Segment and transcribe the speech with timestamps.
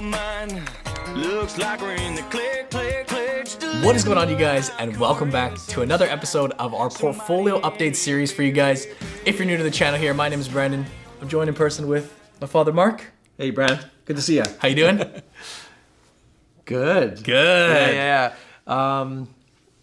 [0.00, 0.14] What
[3.96, 7.96] is going on, you guys, and welcome back to another episode of our portfolio update
[7.96, 8.86] series for you guys.
[9.26, 10.86] If you're new to the channel here, my name is Brandon.
[11.20, 13.12] I'm joined in person with my father, Mark.
[13.36, 13.90] Hey, Brad.
[14.06, 14.44] Good to see you.
[14.58, 14.96] How you doing?
[16.64, 17.22] Good.
[17.22, 17.94] Good.
[17.94, 18.32] Yeah,
[18.66, 19.00] yeah.
[19.00, 19.28] Um,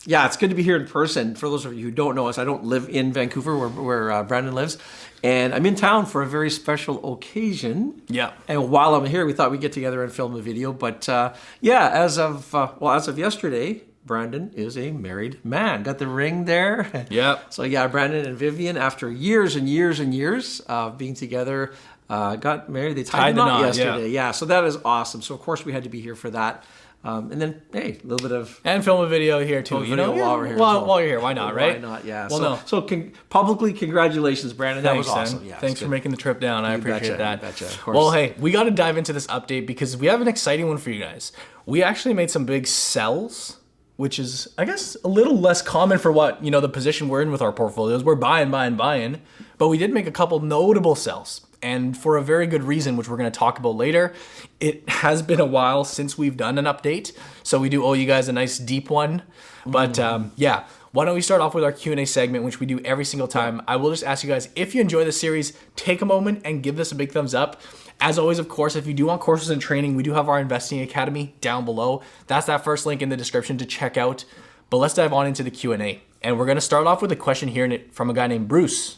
[0.08, 1.36] yeah, it's good to be here in person.
[1.36, 4.12] For those of you who don't know us, I don't live in Vancouver where, where
[4.12, 4.78] uh, Brandon lives.
[5.24, 8.02] And I'm in town for a very special occasion.
[8.08, 8.34] Yeah.
[8.48, 10.72] And while I'm here, we thought we'd get together and film a video.
[10.72, 15.84] But uh, yeah, as of, uh, well, as of yesterday, Brandon is a married man.
[15.84, 17.08] Got the ring there.
[17.10, 17.40] Yeah.
[17.50, 21.74] So yeah, Brandon and Vivian, after years and years and years of being together,
[22.10, 22.96] uh, got married.
[22.96, 23.66] They tied, Tied the knot knot, yeah.
[23.66, 24.10] yesterday.
[24.10, 24.32] Yeah.
[24.32, 25.22] so that is awesome.
[25.22, 26.64] So of course we had to be here for that.
[27.08, 29.76] Um, and then hey, a little bit of And film a video here too.
[29.76, 30.86] Film you know, video while we're here well.
[30.86, 31.76] while you're here, why not, right?
[31.76, 32.04] Why not?
[32.04, 32.28] Yeah.
[32.30, 32.60] Well, so, no.
[32.66, 34.84] So con- publicly, congratulations, Brandon.
[34.84, 35.46] That Thanks, was awesome.
[35.46, 35.58] Yeah.
[35.58, 35.92] Thanks for good.
[35.92, 36.66] making the trip down.
[36.66, 37.42] I You appreciate betcha, that.
[37.42, 37.96] betcha, of course.
[37.96, 40.78] Well, hey, we got to dive into this update because we have an exciting one
[40.78, 41.32] for you guys.
[41.66, 43.58] We actually made some big sells,
[43.96, 47.22] which is, I guess, a little less common for what you know the position we're
[47.22, 48.04] in with our portfolios.
[48.04, 49.22] We're buying, buying, buying,
[49.58, 51.47] but we did make a couple notable sells.
[51.62, 54.14] And for a very good reason, which we're going to talk about later.
[54.60, 57.12] It has been a while since we've done an update,
[57.44, 59.24] so we do owe you guys a nice deep one.
[59.66, 60.66] But um, yeah,
[60.98, 63.62] why don't we start off with our q&a segment which we do every single time.
[63.68, 66.64] I will just ask you guys if you enjoy the series take a moment and
[66.64, 67.62] give this a big thumbs up.
[68.00, 70.40] As always of course if you do want courses and training we do have our
[70.40, 72.02] investing academy down below.
[72.26, 74.26] That's that first link in the description to check out.
[74.70, 77.16] But let's dive on into the q&a and we're going to start off with a
[77.16, 78.98] question here from a guy named bruce.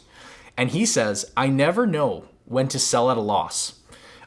[0.56, 3.80] And he says i never know when to sell at a loss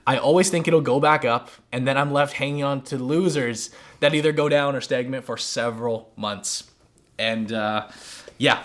[0.06, 3.70] I always think it'll go back up, and then I'm left hanging on to losers
[4.02, 6.70] that either go down or stagnant for several months.
[7.18, 7.88] And uh,
[8.38, 8.64] yeah,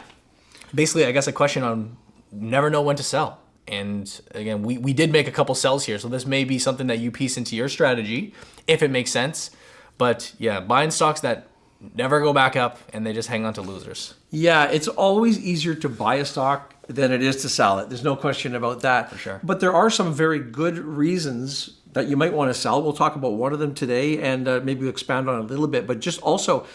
[0.75, 1.97] basically, I guess a question on
[2.33, 3.41] never know when to sell.
[3.69, 6.89] And again, we, we did make a couple sells here, so this may be something
[6.89, 8.34] that you piece into your strategy
[8.67, 9.51] if it makes sense.
[9.97, 11.48] But yeah, buying stocks that
[11.95, 14.14] never go back up and they just hang on to losers.
[14.30, 17.89] Yeah, it's always easier to buy a stock than it is to sell it.
[17.89, 19.11] There's no question about that.
[19.11, 19.41] For sure.
[19.43, 22.83] But there are some very good reasons that you might want to sell.
[22.83, 25.47] We'll talk about one of them today and uh, maybe we'll expand on it a
[25.47, 25.87] little bit.
[25.87, 26.67] But just also,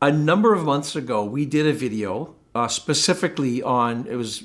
[0.00, 4.44] a number of months ago, we did a video uh, specifically on it was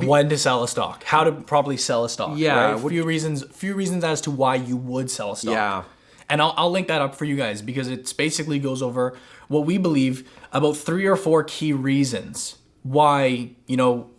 [0.00, 2.36] when to sell a stock, how to properly sell a stock.
[2.36, 2.88] Yeah, right?
[2.88, 5.52] few reasons, few reasons as to why you would sell a stock.
[5.52, 5.84] Yeah.
[6.28, 9.16] and I'll, I'll link that up for you guys because it basically goes over
[9.48, 14.10] what we believe about three or four key reasons why you know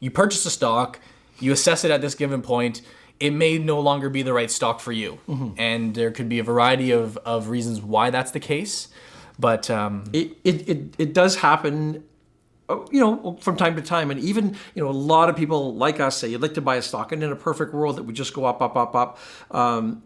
[0.00, 0.98] you purchase a stock,
[1.38, 2.82] you assess it at this given point.
[3.20, 5.18] It may no longer be the right stock for you,
[5.58, 8.88] and there could be a variety of, of reasons why that's the case.
[9.38, 12.04] But um, it, it, it, it does happen
[12.70, 15.74] uh, you know from time to time and even you know a lot of people
[15.74, 18.02] like us say you'd like to buy a stock and in a perfect world it
[18.02, 19.18] would just go up up up up
[19.50, 20.02] um,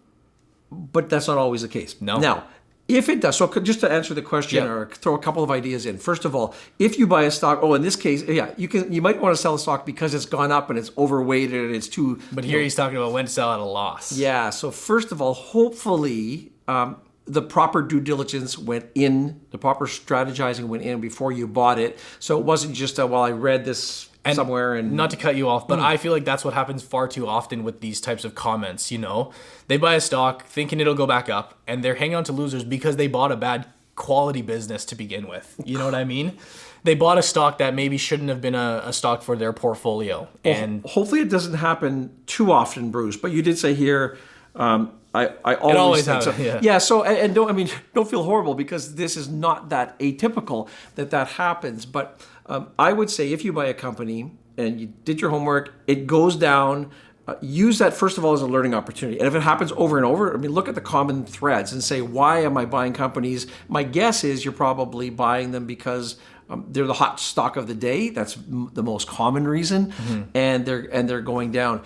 [0.71, 2.19] but that's not always the case No.
[2.19, 2.45] now
[2.87, 4.71] if it does so just to answer the question Yeah.
[4.71, 7.61] or throw a couple of ideas in first of all if you buy a stock
[7.63, 10.13] oh in this case yeah you can you might want to sell a stock because
[10.15, 13.25] it's gone up and it's overweighted and it's too but here he's talking about when
[13.25, 14.13] to sell at a loss.
[14.13, 14.51] yeah.
[14.51, 16.97] So first of all, hopefully um,
[17.27, 21.99] the proper due diligence went in, the proper strategizing went in before you bought it.
[22.19, 25.49] So it wasn't just a, well, I read this somewhere and not to cut you
[25.49, 28.35] off, but I feel like that's what happens far too often with these types of
[28.35, 28.91] comments.
[28.91, 29.33] You know,
[29.67, 32.65] they buy a stock thinking it'll go back up, and they're hanging on to losers
[32.65, 35.61] because they bought a bad quality business to begin with.
[35.65, 36.39] You know what I mean?
[36.85, 40.29] They bought a stock that maybe shouldn't have been a, a stock for their portfolio,
[40.45, 43.17] and hopefully it doesn't happen too often, Bruce.
[43.17, 44.19] But you did say here.
[44.55, 46.33] Um, I, I always, always think so.
[46.33, 46.79] happens, yeah.
[46.79, 50.69] So and, and don't I mean don't feel horrible because this is not that atypical
[50.97, 51.87] that that happens.
[51.87, 55.73] But um, I would say if you buy a company and you did your homework,
[55.87, 56.91] it goes down.
[57.27, 59.19] Uh, use that first of all as a learning opportunity.
[59.19, 61.83] And if it happens over and over, I mean, look at the common threads and
[61.83, 63.47] say, why am I buying companies?
[63.67, 66.17] My guess is you're probably buying them because
[66.51, 68.11] um, they're the hot stock of the day.
[68.11, 69.95] That's m- the most common reason,
[70.35, 71.83] and they're and they're going down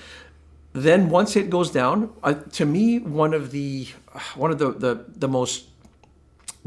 [0.73, 3.89] then once it goes down uh, to me one of the
[4.35, 5.67] one of the, the the most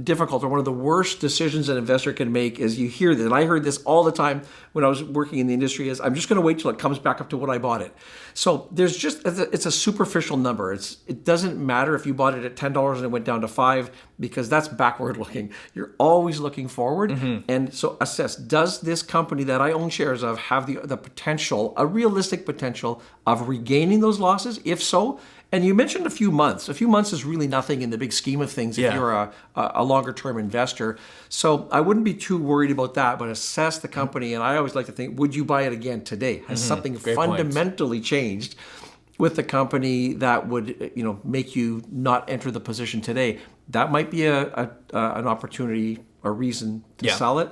[0.03, 3.25] difficult or one of the worst decisions an investor can make is you hear this.
[3.25, 4.42] And i heard this all the time
[4.74, 6.80] when i was working in the industry is i'm just going to wait till it
[6.80, 7.94] comes back up to what i bought it.
[8.33, 10.74] So there's just it's a, superficial number.
[10.74, 13.48] It's it doesn't matter if you bought it at $10 and it went down to
[13.48, 15.51] 5 because that's backward looking.
[15.74, 17.12] You're always looking forward.
[17.12, 17.51] Mm-hmm.
[17.51, 21.74] And so assess does this company that i own shares of have the the potential
[21.77, 24.59] a realistic potential of regaining those losses?
[24.65, 25.19] If so
[25.51, 26.69] and you mentioned a few months.
[26.69, 28.94] A few months is really nothing in the big scheme of things if Yeah.
[28.95, 30.98] you're a, a longer term investor.
[31.30, 34.33] So I wouldn't be too worried about that, but assess the company.
[34.33, 36.44] And I always like to think, would you buy it again today?
[36.48, 37.03] Has something Mm-hmm.
[37.03, 37.38] Great point.
[37.38, 38.56] fundamentally changed?
[39.18, 43.38] with the company that would you know make you not enter the position today,
[43.69, 47.15] that might be a, a uh, an opportunity, a reason to Yeah.
[47.18, 47.50] sell it.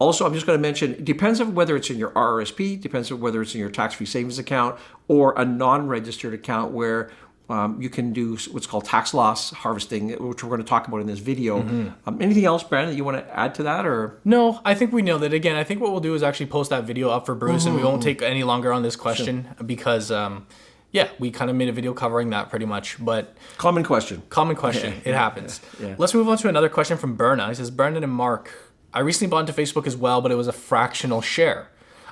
[0.00, 3.12] Also, I'm just going to mention it depends on whether it's in your RRSP, depends
[3.12, 7.10] on whether it's in your tax-free savings account or a non-registered account where
[7.50, 11.00] um, you can do what's called tax loss harvesting, which we're going to talk about
[11.00, 11.60] in this video.
[12.06, 14.92] Um, anything else, Brandon, that you want to add to that, or No, I think
[14.92, 15.34] we nailed it.
[15.34, 17.74] Again, I think what we'll do is actually post that video up for Bruce, and
[17.76, 20.46] we won't take any longer on this question because, um,
[20.92, 23.04] yeah, we kind of made a video covering that pretty much.
[23.04, 24.22] But common question?
[24.30, 25.60] common question, it happens.
[25.80, 25.96] yeah.
[25.98, 27.48] Let's move on to another question from Berna.
[27.48, 28.50] He says, Brandon and Mark,
[28.92, 31.68] I recently bought into Facebook as well, but it was a fractional share.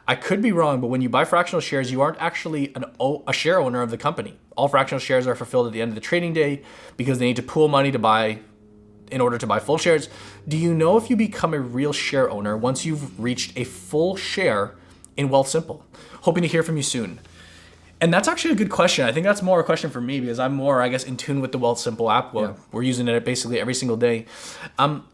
[0.07, 3.23] I could be wrong, but when you buy fractional shares, you aren't actually an o-
[3.27, 4.39] a share owner of the company.
[4.57, 6.63] All fractional shares are fulfilled at the end of the trading day
[6.97, 8.39] because they need to pool money to buy
[9.11, 10.09] in order to buy full shares.
[10.47, 14.17] Do you know if you become a real share owner once you've reached a full
[14.17, 14.75] share
[15.17, 15.83] in Wealthsimple?
[16.23, 17.19] Hoping to hear from you soon.
[18.01, 19.05] And that's actually a good question.
[19.05, 21.41] I think that's more a question for me because I'm more, I guess, in tune
[21.41, 22.33] with the Wealthsimple app.
[22.33, 22.55] Well, Yeah.
[22.71, 24.27] We're using it basically every single day.
[24.79, 25.05] Um,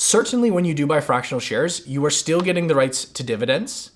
[0.00, 3.90] certainly, when you do buy fractional shares, you are still getting the rights to dividends.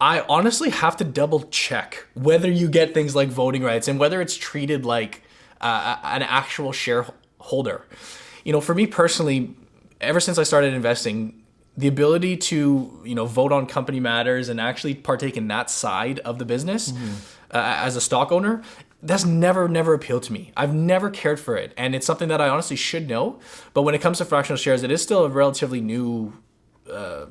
[0.00, 4.20] I honestly have to double check whether you get things like voting rights and whether
[4.20, 5.22] it's treated like
[5.60, 7.86] uh, an actual shareholder.
[8.44, 9.54] You know, for me personally,
[10.00, 11.42] ever since I started investing,
[11.76, 16.18] the ability to you know vote on company matters and actually partake in that side
[16.20, 16.92] of the business
[17.50, 18.62] uh, as a stock owner
[19.02, 22.40] that's never never appealed to me i've never cared for it and it's something that
[22.40, 23.38] i honestly should know
[23.74, 26.32] but when it comes to fractional shares it is still a relatively new
[26.90, 27.26] uh,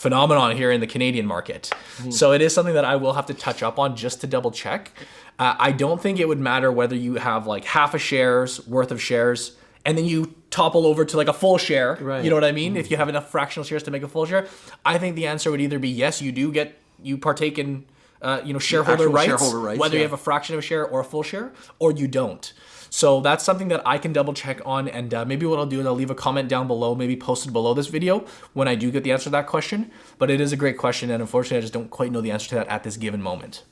[0.00, 1.70] phenomenon here in the Canadian market.
[1.98, 2.10] Hmm.
[2.10, 4.50] So it is something that I will have to touch up on just to double
[4.50, 4.92] check.
[5.38, 8.90] Uh, I don't think it would matter whether you have like half a shares worth
[8.92, 11.98] of shares and then you topple over to like a full share.
[12.00, 12.24] Right.
[12.24, 12.78] You know what I mean?
[12.78, 13.00] If you hmm.
[13.00, 14.46] have enough fractional shares to make a full share,
[14.86, 17.84] I think the answer would either be yes, you do get you partake in
[18.22, 20.86] uh, you know shareholder rights, shareholder rights, whether you have a fraction of a share
[20.86, 22.52] or a full share, or you don't.
[22.90, 25.80] So that's something that I can double check on, and uh, maybe what I'll do
[25.80, 28.90] is I'll leave a comment down below, maybe posted below this video when I do
[28.90, 29.92] get the answer to that question.
[30.18, 32.48] But it is a great question, and unfortunately, I just don't quite know the answer
[32.50, 33.62] to that at this given moment.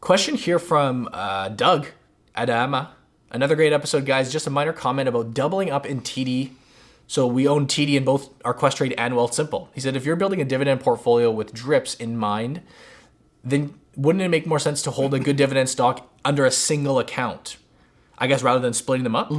[0.00, 1.86] Question here from uh, Doug
[2.36, 2.88] Adama.
[3.30, 4.32] Another great episode, guys.
[4.32, 6.50] Just a minor comment about doubling up in TD.
[7.06, 9.68] So we own TD in both our Questrade and Wealthsimple.
[9.74, 12.62] He said if you're building a dividend portfolio with drips in mind,
[13.44, 16.98] then wouldn't it make more sense to hold a good dividend stock under a single
[16.98, 17.56] account?
[18.18, 19.30] I guess rather than splitting them up.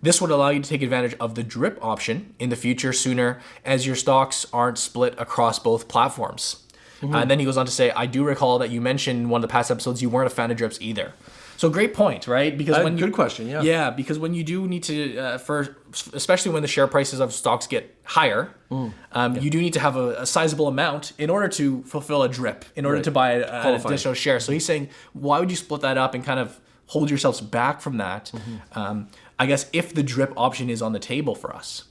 [0.00, 3.40] This would allow you to take advantage of the drip option in the future sooner
[3.64, 6.62] as your stocks aren't split across both platforms.
[7.02, 9.28] Uh, and then he goes on to say, I do recall that you mentioned in
[9.28, 11.12] one of the past episodes you weren't a fan of drips either.
[11.56, 12.56] So great point, right?
[12.56, 13.62] Because Uh, when you, good question, yeah.
[13.62, 15.76] yeah, because when you do need to, uh, for
[16.12, 18.92] especially when the share prices of stocks get higher, Mm.
[19.12, 22.28] um, you do need to have a, a sizable amount in order to fulfill a
[22.28, 23.04] drip, in order Right.
[23.04, 24.40] to buy a- an additional share.
[24.40, 27.80] So he's saying, why would you split that up and kind of hold yourselves back
[27.80, 28.32] from that?
[28.34, 28.78] Mm-hmm.
[28.78, 29.08] Um,
[29.38, 31.84] I guess if the drip option is on the table for us.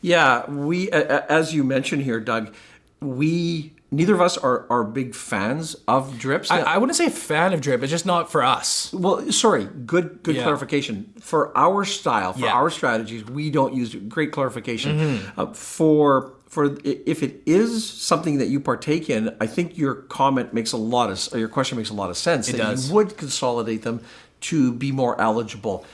[0.00, 2.54] Yeah, we as you mentioned here, Doug,
[3.00, 6.50] we neither of us are are big fans of drips.
[6.50, 8.92] I, I wouldn't say a fan of drip, it's just not for us.
[8.92, 9.64] Well, sorry.
[9.86, 10.42] Good, good Yeah.
[10.42, 11.12] clarification.
[11.20, 12.52] For our style, for Yeah.
[12.52, 14.98] our strategies, we don't use great clarification.
[14.98, 15.40] Mm-hmm.
[15.40, 20.54] Uh, for for if it is something that you partake in, I think your comment
[20.54, 22.46] makes a lot of or your question makes a lot of sense.
[22.48, 22.88] that does.
[22.88, 24.00] You would consolidate them
[24.42, 25.84] to be more eligible.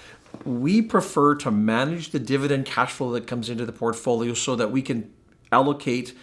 [0.45, 4.71] We prefer to manage the dividend cash flow that comes into the portfolio so that
[4.71, 5.11] we can
[5.51, 6.15] allocate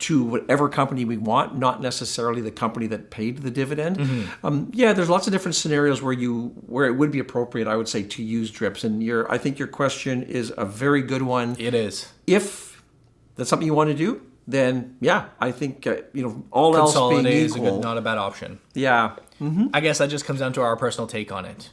[0.00, 3.98] to whatever company we want, not necessarily the company that paid the dividend.
[3.98, 4.46] Mm-hmm.
[4.46, 7.76] Um, yeah, there's lots of different scenarios where you where it would be appropriate, I
[7.76, 8.84] would say, to use drips.
[8.84, 11.56] And your I think your question is a very good one.
[11.58, 12.12] It is.
[12.26, 12.82] If
[13.36, 16.94] that's something you want to do, then yeah, I think uh, you know all else
[16.94, 17.76] being is a equal.
[17.76, 18.58] good, not a bad option.
[18.74, 19.16] yeah,
[19.72, 21.70] I guess that just comes down to our personal take on it.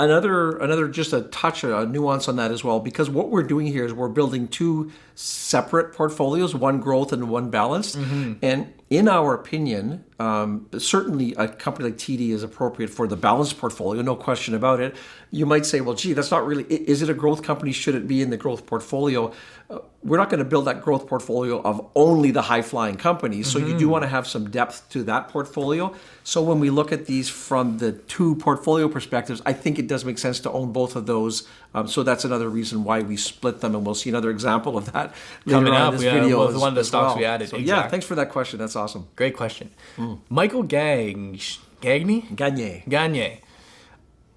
[0.00, 3.66] another another just a touch a nuance on that as well because what we're doing
[3.66, 9.34] here is we're building two separate portfolios one growth and one balanced and in our
[9.34, 14.54] opinion um, certainly a company like td is appropriate for the balanced portfolio no question
[14.54, 14.94] about it.
[15.30, 17.72] You might say well gee that's not really, is it a growth company?
[17.72, 19.32] Should it be in the growth portfolio?
[19.70, 23.46] Uh, we're not going to build that growth portfolio of only the high flying companies.
[23.48, 25.94] So you do want to have some depth to that portfolio.
[26.24, 30.04] So when we look at these from the two portfolio perspectives i think it does
[30.04, 31.46] make sense to own both of those.
[31.74, 34.92] Um, so that's another reason why we split them and we'll see another example of
[34.92, 35.07] that
[35.46, 37.18] later Coming up, this yeah, video with as- one of the stocks well.
[37.18, 39.70] we added, So, yeah thanks for that question that's awesome Great question.
[39.96, 40.14] Hmm.
[40.28, 41.38] Michael Gang
[41.80, 42.22] Gagne?
[42.34, 43.40] gagne Gagne.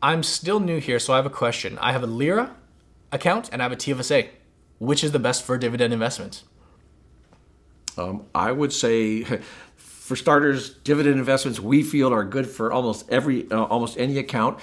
[0.04, 1.78] I'm still new here, so I have a question.
[1.80, 2.56] I have a LIRA
[3.12, 4.30] account and I have a TFSA.
[4.80, 6.44] Which is the best for dividend investments?
[7.98, 9.24] Um, I would say
[9.76, 14.60] for starters, dividend investments we feel are good for almost every uh, almost any account.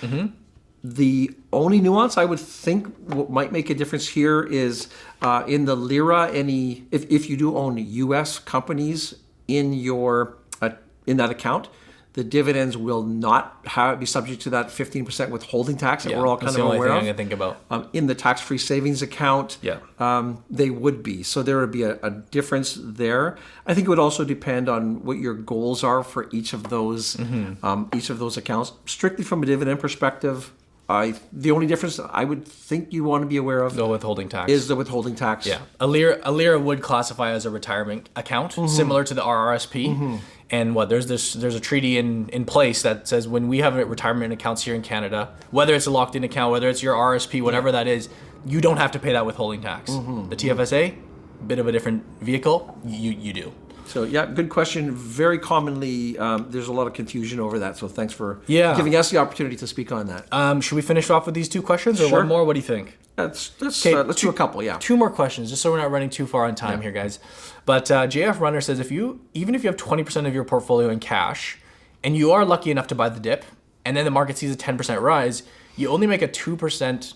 [0.97, 4.89] The only nuance I would think what might make a difference here is
[5.23, 6.31] uh, in the LIRA.
[6.33, 8.39] Any if, if you do own U.S.
[8.39, 9.15] companies
[9.49, 10.71] in your uh,
[11.07, 11.69] in that account,
[12.15, 16.27] the dividends will not have, be subject to that 15% withholding tax that Yeah, we're
[16.27, 17.05] all kind of aware of.
[17.05, 17.61] I think about.
[17.71, 19.79] Um, in the tax-free savings account, Yeah.
[19.99, 21.23] um, they would be.
[21.23, 23.37] So there would be a, a difference there.
[23.67, 27.17] I think it would also depend on what your goals are for each of those
[27.17, 27.65] Mm-hmm.
[27.65, 28.73] um, each of those accounts.
[28.87, 30.53] Strictly from a dividend perspective,
[30.89, 34.29] I the only difference I would think you want to be aware of The withholding
[34.29, 34.51] tax.
[34.51, 35.47] is the withholding tax.
[35.47, 38.69] Yeah, a LIRA, would classify as a retirement account, Mm-hmm.
[38.69, 40.21] similar to the RRSP.
[40.51, 43.75] And what there's this there's a treaty in, in place that says when we have
[43.77, 47.43] retirement accounts here in Canada, whether it's a locked in account, whether it's your RSP,
[47.43, 48.09] whatever that is,
[48.47, 49.91] you don't have to pay that withholding tax.
[49.91, 50.31] Mm-hmm.
[50.31, 50.95] The TFSA,
[51.41, 53.53] a bit of a different vehicle, you you do.
[53.89, 54.91] So yeah, good question.
[54.93, 57.77] Very commonly, um, there's a lot of confusion over that.
[57.79, 58.77] So thanks for Yeah.
[58.77, 60.27] giving us the opportunity to speak on that.
[60.31, 62.19] Um, should we finish off with these two questions or Sure.
[62.19, 62.45] one more?
[62.45, 62.99] What do you think?
[63.17, 64.63] Let's let's, Okay, uh, let's do a couple.
[64.63, 64.77] Yeah.
[64.79, 67.19] Two more questions, just so we're not running too far on time here, guys.
[67.67, 70.89] But uh, JF Runner says if you, even if you have 20% of your portfolio
[70.91, 71.59] in cash,
[72.05, 73.45] and you are lucky enough to buy the dip,
[73.85, 75.43] and then the market sees a 10% rise,
[75.77, 77.15] you only make a 2%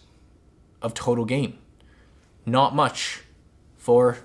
[0.81, 1.57] of total gain.
[2.47, 3.21] Not much
[3.77, 4.19] for,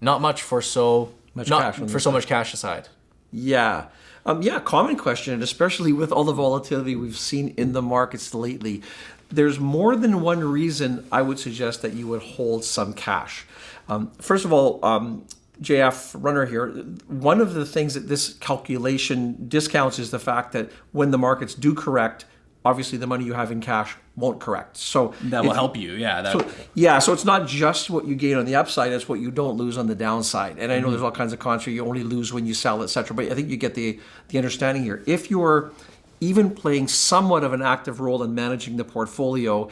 [0.00, 2.88] not much for so Much not cash for so much cash aside.
[3.32, 3.86] Yeah.
[4.24, 8.34] Um, yeah, common question, and especially with all the volatility we've seen in the markets
[8.34, 8.82] lately.
[9.30, 13.46] There's more than one reason I would suggest that you would hold some cash.
[13.88, 15.26] Um, first of all, um,
[15.60, 16.68] JF Runner here,
[17.08, 21.54] one of the things that this calculation discounts is the fact that when the markets
[21.54, 22.26] do correct,
[22.64, 24.76] obviously the money you have in cash won't correct.
[24.76, 26.22] So That will help you, yeah.
[26.22, 29.30] That, yeah, so it's not just what you gain on the upside; it's what you
[29.30, 30.58] don't lose on the downside.
[30.58, 31.76] And I know there's all kinds of contrary.
[31.76, 33.16] You only lose when you sell, etc.
[33.16, 35.02] But I think you get the the understanding here.
[35.06, 35.72] If you're
[36.20, 39.68] even playing somewhat of an active role in managing the portfolio,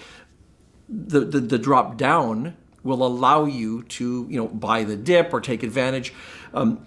[0.89, 5.41] the, the, the drop down will allow you to you know buy the dip or
[5.41, 6.13] take advantage.
[6.53, 6.85] Um,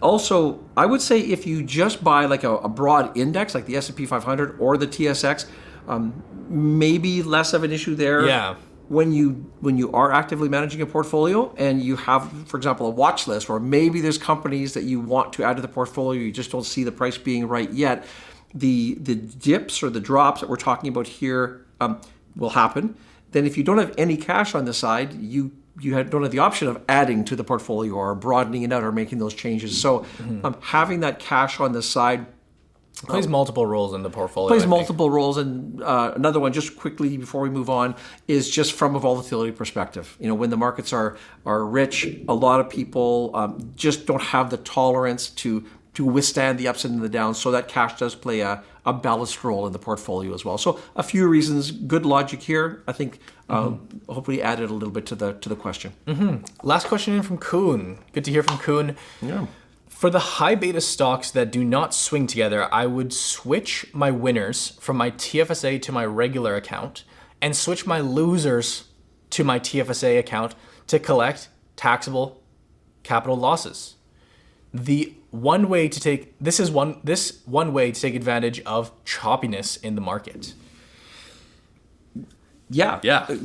[0.00, 3.76] also, I would say if you just buy like a, a broad index like the
[3.76, 5.46] S&P 500 or the TSX,
[5.88, 8.26] um, maybe less of an issue there.
[8.26, 8.56] Yeah.
[8.88, 12.90] When you when you are actively managing a portfolio and you have, for example, a
[12.90, 16.32] watch list, or maybe there's companies that you want to add to the portfolio, you
[16.32, 18.06] just don't see the price being right yet.
[18.54, 22.00] The the dips or the drops that we're talking about here um,
[22.34, 22.96] will happen.
[23.32, 26.38] Then, if you don't have any cash on the side, you you don't have the
[26.38, 29.80] option of adding to the portfolio or broadening it out or making those changes.
[29.80, 30.04] So,
[30.44, 32.26] um, having that cash on the side
[33.06, 34.48] plays multiple roles in the portfolio.
[34.48, 35.36] Plays multiple roles.
[35.38, 37.94] And uh, another one, just quickly before we move on,
[38.26, 40.16] is just from a volatility perspective.
[40.20, 41.16] You know, when the markets are
[41.46, 46.58] are rich, a lot of people um, just don't have the tolerance to to withstand
[46.58, 47.38] the ups and the downs.
[47.38, 50.58] So that cash does play a, a balanced role in the portfolio as well.
[50.58, 52.82] So a few reasons, good logic here.
[52.86, 53.18] I think
[53.48, 53.72] uh,
[54.08, 55.92] hopefully added a little bit to the to the question.
[56.62, 57.98] Last question in from Kuhn.
[58.12, 58.96] Good to hear from Kuhn.
[59.22, 59.46] Yeah.
[59.88, 64.78] For the high beta stocks that do not swing together, I would switch my winners
[64.80, 67.02] from my TFSA to my regular account
[67.42, 68.84] and switch my losers
[69.30, 70.54] to my TFSA account
[70.86, 72.42] to collect taxable
[73.02, 73.96] capital losses.
[74.74, 78.92] The one way to take this is one this one way to take advantage of
[79.04, 80.54] choppiness in the market.
[82.70, 83.24] Yeah, Yeah.
[83.30, 83.36] Uh,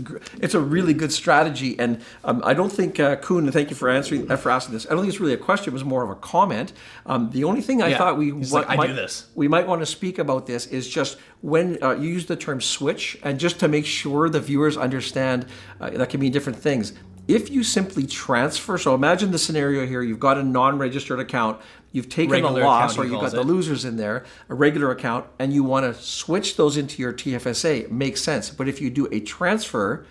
[0.42, 3.50] it's a really good strategy, and um, I don't think uh, Kuhn.
[3.54, 4.86] Thank you for answering uh, for asking this.
[4.86, 6.74] I don't think it's really a question; it was more of a comment.
[7.06, 8.00] Um, the only thing I Yeah.
[8.00, 10.90] thought we wa- like, "I might, this." we might want to speak about this is
[10.90, 14.76] just when uh, you use the term switch, and just to make sure the viewers
[14.76, 15.46] understand
[15.80, 16.92] uh, that can mean different things.
[17.28, 21.62] If you simply transfer, so imagine the scenario here: you've got a non-registered account,
[21.92, 24.92] you've taken Regular a loss, or you've got calls the losers in there, a regular
[24.92, 28.50] account, and you want to switch those into your TFSA, makes sense.
[28.50, 30.06] But if you do a transfer,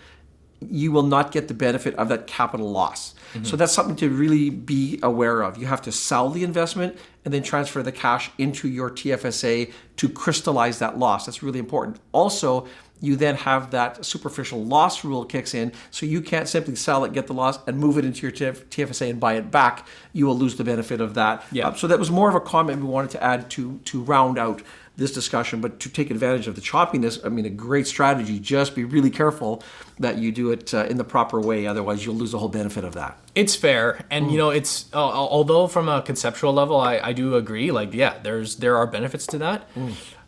[0.61, 3.15] you will not get the benefit of that capital loss.
[3.43, 5.57] So that's something to really be aware of.
[5.57, 10.09] You have to sell the investment and then transfer the cash into your TFSA to
[10.09, 11.25] crystallize that loss.
[11.25, 11.99] That's really important.
[12.13, 12.69] Also,
[13.03, 17.13] you then have that superficial loss rule kicks in, so you can't simply sell it,
[17.13, 19.87] get the loss, and move it into your TF- TFSA and buy it back.
[20.13, 21.45] You will lose the benefit of that.
[21.51, 21.69] Yeah.
[21.69, 24.39] Uh, so that was more of a comment we wanted to add to to round
[24.39, 24.63] out
[24.97, 28.39] this discussion, but to take advantage of the choppiness, I mean, a great strategy.
[28.39, 29.63] Just be really careful
[29.99, 32.85] that you do it uh, in the proper way, otherwise you'll lose the whole benefit
[32.85, 33.19] of that.
[33.35, 37.37] It's fair, and you know, it's uh, although from a conceptual level, I, I do
[37.37, 37.71] agree.
[37.71, 39.67] Like, yeah, there's there are benefits to that.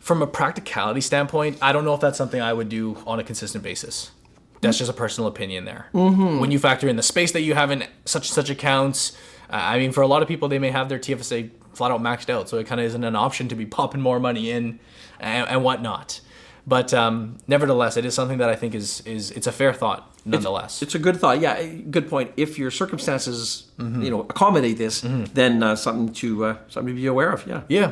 [0.05, 3.23] From a practicality standpoint, I don't know if that's something I would do on a
[3.23, 4.11] consistent basis.
[4.61, 5.87] That's just a personal opinion there.
[5.93, 9.17] When you factor in the space that you have in such such accounts,
[9.49, 12.01] uh, I mean, for a lot of people, they may have their TFSA flat out
[12.03, 14.79] maxed out, so it kind of isn't an option to be popping more money in
[15.19, 16.21] and, and whatnot.
[16.67, 20.13] But um, nevertheless, it is something that I think is is it's a fair thought
[20.23, 20.83] nonetheless.
[20.83, 21.39] It's a good thought.
[21.39, 22.31] Yeah, good point.
[22.37, 24.03] If your circumstances, Mm-hmm.
[24.03, 25.01] you know, accommodate this,
[25.33, 27.45] then uh, something to uh, something to be aware of.
[27.47, 27.63] Yeah.
[27.69, 27.91] yeah.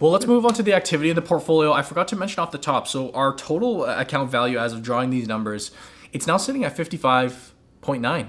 [0.00, 1.72] Well, let's move on to the activity in the portfolio.
[1.72, 2.86] I forgot to mention off the top.
[2.86, 5.72] So our total account value as of drawing these numbers,
[6.12, 8.28] it's now sitting at 55.9.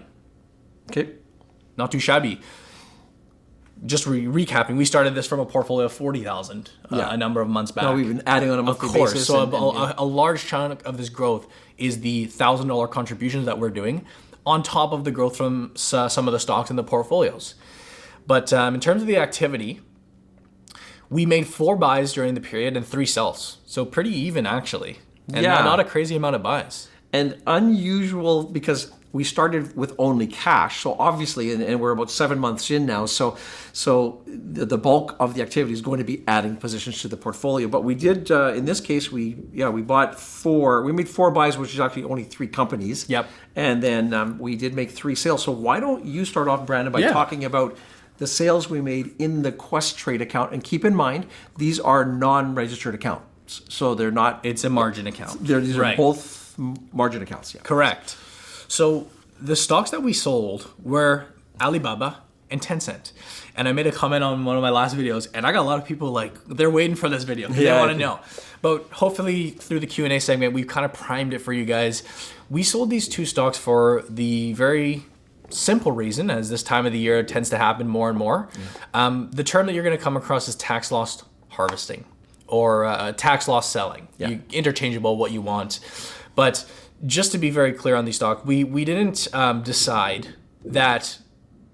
[0.90, 1.10] Okay.
[1.78, 2.42] Not too shabby.
[3.86, 7.14] Just re- recapping, we started this from a portfolio of 40,000 uh, Yeah.
[7.14, 7.84] a number of months back.
[7.84, 9.14] Now we've been adding on a Of monthly course.
[9.14, 9.28] basis.
[9.28, 11.48] So and- a, and- a, a large chunk of this growth
[11.78, 14.06] is the thousand dollar contributions that we're doing,
[14.44, 17.54] on top of the growth from uh, some of the stocks in the portfolios.
[18.26, 19.82] But um, in terms of the activity,
[21.10, 23.58] we made four buys during the period and three sells.
[23.66, 25.00] So pretty even actually,
[25.34, 25.56] and Yeah.
[25.56, 26.88] not, not a crazy amount of buys.
[27.12, 32.38] and unusual because we started with only cash so obviously and, and we're about seven
[32.38, 33.36] months in now so
[33.74, 37.18] so the, the bulk of the activity is going to be adding positions to the
[37.18, 41.10] portfolio but we did uh, in this case we yeah we bought four we made
[41.10, 43.25] four buys which is actually only three companies Yep.
[43.55, 46.92] and then um, we did make three sales so why don't you start off brandon
[46.94, 47.12] by Yeah.
[47.12, 47.75] talking about
[48.20, 51.25] the sales we made in the Questrade account and keep in mind
[51.58, 55.44] these are non-registered accounts so they're not It's a margin account.
[55.46, 55.96] they're, these Right.
[55.96, 56.55] are both
[56.94, 58.16] margin accounts yeah Correct.
[58.68, 59.08] So
[59.42, 61.25] the stocks that we sold were
[61.62, 62.18] Alibaba
[62.51, 63.12] and Tencent.
[63.55, 65.70] And I made a comment on one of my last videos, and I got a
[65.72, 67.48] lot of people like they're waiting for this video.
[67.50, 68.20] They want to know.
[68.62, 71.64] But hopefully through the Q and A segment, we've kind of primed it for you
[71.66, 72.03] guys.
[72.50, 75.05] We sold these two stocks for the very
[75.51, 78.50] simple reason, as this time of the year tends to happen more and more.
[78.94, 82.05] Um, the term that you're going to come across is tax loss harvesting
[82.48, 84.07] or uh, tax loss selling.
[84.18, 84.29] Yeah.
[84.29, 85.79] You, interchangeable, what you want.
[86.35, 86.66] But
[87.05, 90.29] just to be very clear on these stocks, we we didn't um, decide
[90.66, 91.20] that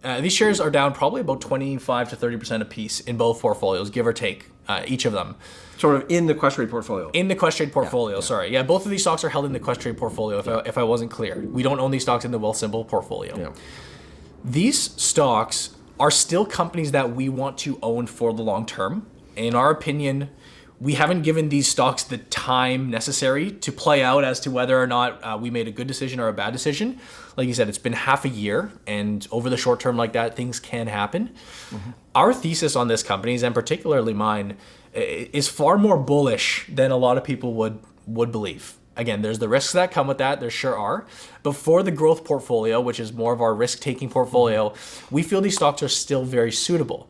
[0.06, 3.42] uh, these shares are down probably about 25 to 30 percent a piece in both
[3.42, 5.36] portfolios, give or take, uh, each of them.
[5.78, 8.52] sort of in the Questrade portfolio In the Questrade portfolio, sorry.
[8.54, 10.84] Yeah, both of these stocks are held in the Questrade portfolio, if, I, if I
[10.84, 11.40] wasn't clear.
[11.40, 13.38] We don't own these stocks in the Wealthsimple portfolio.
[13.38, 13.52] Yeah.
[14.44, 19.08] These stocks are still companies that we want to own for the long term.
[19.36, 20.30] In our opinion,
[20.80, 24.88] we haven't given these stocks the time necessary to play out as to whether or
[24.88, 27.00] not uh, we made a good decision or a bad decision.
[27.38, 30.36] Like you said, it's been half a year, and over the short term, like that,
[30.36, 31.34] things can happen.
[32.14, 34.58] Our thesis on this companies, and particularly mine,
[34.94, 38.78] is far more bullish than a lot of people would would believe.
[38.98, 40.40] Again, there's the risks that come with that.
[40.40, 41.06] There sure are.
[41.44, 44.74] But for the growth portfolio, which is more of our risk taking portfolio,
[45.12, 47.10] we feel these stocks are still very suitable.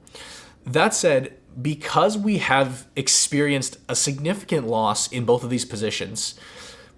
[0.65, 6.35] That said, because we have experienced a significant loss in both of these positions,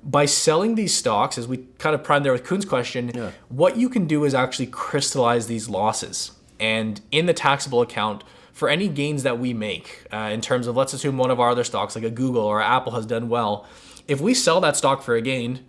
[0.04, 3.10] by selling these stocks, as we kind of primed there with Kuhn's question,
[3.50, 6.32] what you can do is actually crystallize these losses.
[6.60, 10.76] And in the taxable account, for any gains that we make, uh, in terms of
[10.76, 13.68] let's assume one of our other stocks, like a Google or Apple, has done well,
[14.08, 15.66] if we sell that stock for a gain,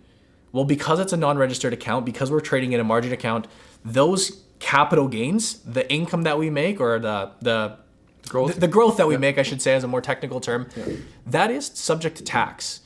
[0.51, 3.47] well, because it's a non-registered account, because we're trading in a margin account,
[3.85, 7.77] those capital gains, the income that we make, or the the
[8.27, 8.55] Growth.
[8.55, 10.67] the, the growth that we make, I should say, as a more technical term,
[11.25, 12.81] that is subject to tax.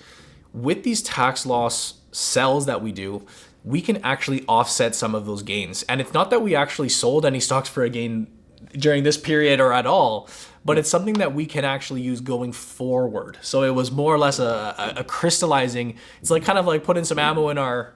[0.54, 3.26] With these tax loss sells that we do,
[3.64, 5.84] we can actually offset some of those gains.
[5.84, 8.28] And it's not that we actually sold any stocks for a gain
[8.74, 10.30] during this period or at all,
[10.66, 13.38] but it's something that we can actually use going forward.
[13.42, 15.98] So it was more or less a, a, a crystallizing.
[16.22, 17.94] It's like kind of like putting some ammo in our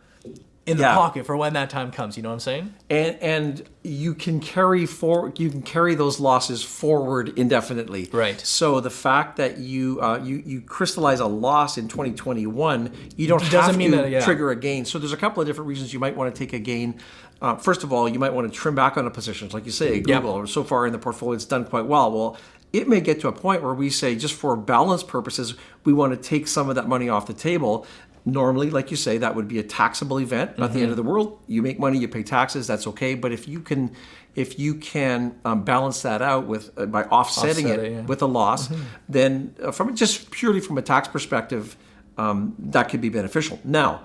[0.68, 0.94] in the Yeah.
[0.96, 2.16] pocket for when that time comes.
[2.18, 2.74] You know what I'm saying?
[2.90, 8.10] and and you can carry for you can carry those losses forward indefinitely.
[8.12, 8.40] Right.
[8.42, 13.42] So the fact that you uh, you you crystallize a loss in 2021, you don't
[13.42, 14.20] It doesn't have mean to that- yeah.
[14.20, 14.86] trigger a gain.
[14.86, 16.96] So there's a couple of different reasons you might want to take a gain.
[17.42, 19.72] Uh, first of all, you might want to trim back on a position, like you
[19.72, 20.32] say, Google.
[20.32, 22.12] Or so far in the portfolio, it's done quite well.
[22.12, 22.38] Well.
[22.74, 25.54] It may get to a point where we say, just for balance purposes,
[25.86, 27.88] we want to take some of that money off the table
[28.28, 31.04] normally like you say that would be a taxable event not the end of the
[31.04, 33.90] world you make money you pay taxes that's okay but if you can
[34.36, 38.02] if you can um, balance that out with uh, by offsetting Offset it it, yeah.
[38.02, 38.70] with a loss
[39.08, 41.78] then uh, from just purely from a tax perspective
[42.18, 44.02] um, that could be beneficial now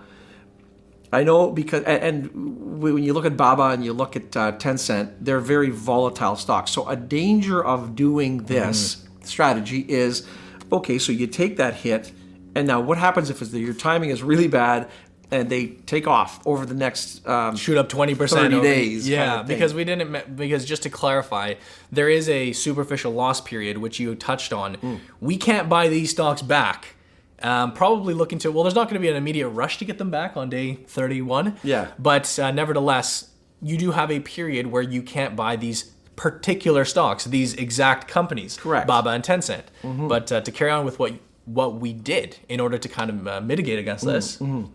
[1.12, 5.12] I know because and when you look at Baba and you look at uh, Tencent,
[5.20, 6.70] they're very volatile stocks.
[6.70, 10.26] So a danger of doing this strategy is
[10.72, 10.98] okay.
[10.98, 12.12] So you take that hit,
[12.55, 14.88] and now what happens if it's, your timing is really bad
[15.31, 19.27] and they take off over the next um, shoot up 20% 30 over- days yeah
[19.27, 21.55] kind of because we didn't because just to clarify
[21.91, 24.75] there is a superficial loss period which you touched on.
[24.75, 24.97] Hmm.
[25.21, 26.97] we can't buy these stocks back.
[27.43, 29.99] Um, probably looking to well there's not going to be an immediate rush to get
[29.99, 31.88] them back on day 31 Yeah.
[31.99, 37.25] but uh, nevertheless you do have a period where you can't buy these particular stocks
[37.25, 38.57] these exact companies.
[38.59, 38.87] Correct.
[38.87, 39.62] baba and tencent.
[39.83, 43.26] But uh, to carry on with what what we did in order to kind of
[43.26, 44.66] uh, mitigate against mm, this mm-hmm.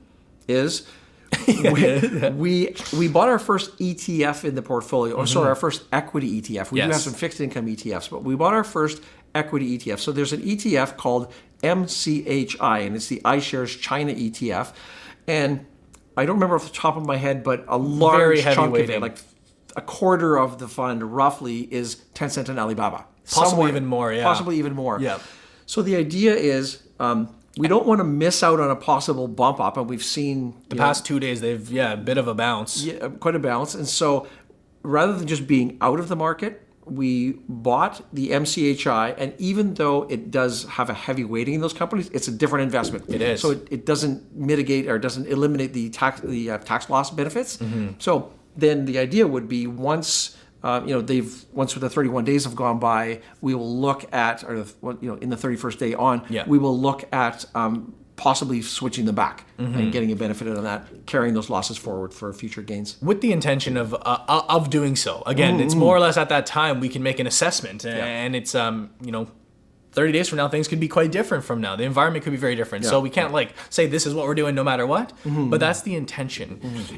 [0.47, 0.87] is
[1.47, 5.59] we, we we bought our first ETF in the portfolio, or sorry, our mm-hmm.
[5.59, 6.71] first equity ETF.
[6.71, 9.03] We do have some fixed income ETFs, but we bought our first
[9.35, 9.99] equity ETF.
[9.99, 14.73] So there's an ETF called MCHI, and it's the iShares China ETF.
[15.27, 15.65] And
[16.15, 19.01] I don't remember off the top of my head, but a large chunk of it,
[19.01, 19.17] like
[19.75, 23.05] a quarter of the fund, roughly, is Tencent and Alibaba.
[23.25, 24.23] Possibly Somewhere- even more, yeah.
[24.23, 24.99] Possibly even more.
[24.99, 25.19] Yeah.
[25.67, 26.81] So the idea is.
[26.99, 30.53] Um, we don't want to miss out on a possible bump up, and we've seen
[30.69, 33.73] the past two days they've yeah a bit of a bounce yeah, quite a bounce.
[33.73, 34.27] And so
[34.83, 40.03] rather than just being out of the market, we bought the MCHI, and even though
[40.03, 43.05] it does have a heavy weighting in those companies, it's a different investment.
[43.09, 43.41] It is.
[43.41, 47.57] So it, it doesn't mitigate or doesn't eliminate the tax the uh, tax loss benefits.
[47.57, 47.93] Mm-hmm.
[47.99, 50.36] So then the idea would be once.
[50.67, 54.43] Uh, you know, they've once the 31 days have gone by, we will look at,
[54.43, 56.43] or you know, in the 31st day on, Yeah.
[56.45, 59.79] we will look at um, possibly switching them back Mm-hmm.
[59.79, 62.97] and getting a benefit on that, carrying those losses forward for future gains.
[63.01, 65.23] with the intention of uh, of doing so.
[65.25, 68.53] Again, it's more or less at that time we can make an assessment, and it's
[68.53, 69.27] um you know.
[69.97, 71.75] 30 days from now, things could be quite different from now.
[71.75, 72.85] The environment could be very different.
[72.85, 75.11] So we can't like say this is what we're doing no matter what.
[75.25, 76.49] But that's the intention.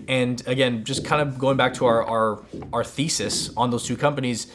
[0.10, 3.96] And again, just kind of going back to our, our our thesis on those two
[3.96, 4.48] companies,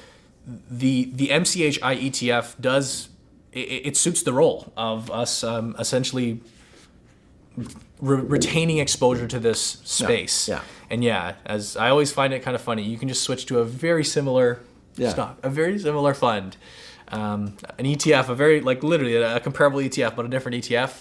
[0.70, 3.08] the the MCHI ETF does
[3.52, 6.40] it, it suits the role of us um, essentially
[7.56, 10.48] re- retaining exposure to this space.
[10.48, 10.60] yeah.
[10.90, 13.58] And yeah, as I always find it kind of funny, you can just switch to
[13.60, 14.60] a very similar
[14.96, 15.10] Yeah.
[15.10, 16.56] stock, a very similar fund,
[17.14, 20.92] um, an ETF, a very like literally a, comparable ETF, but a different ETF.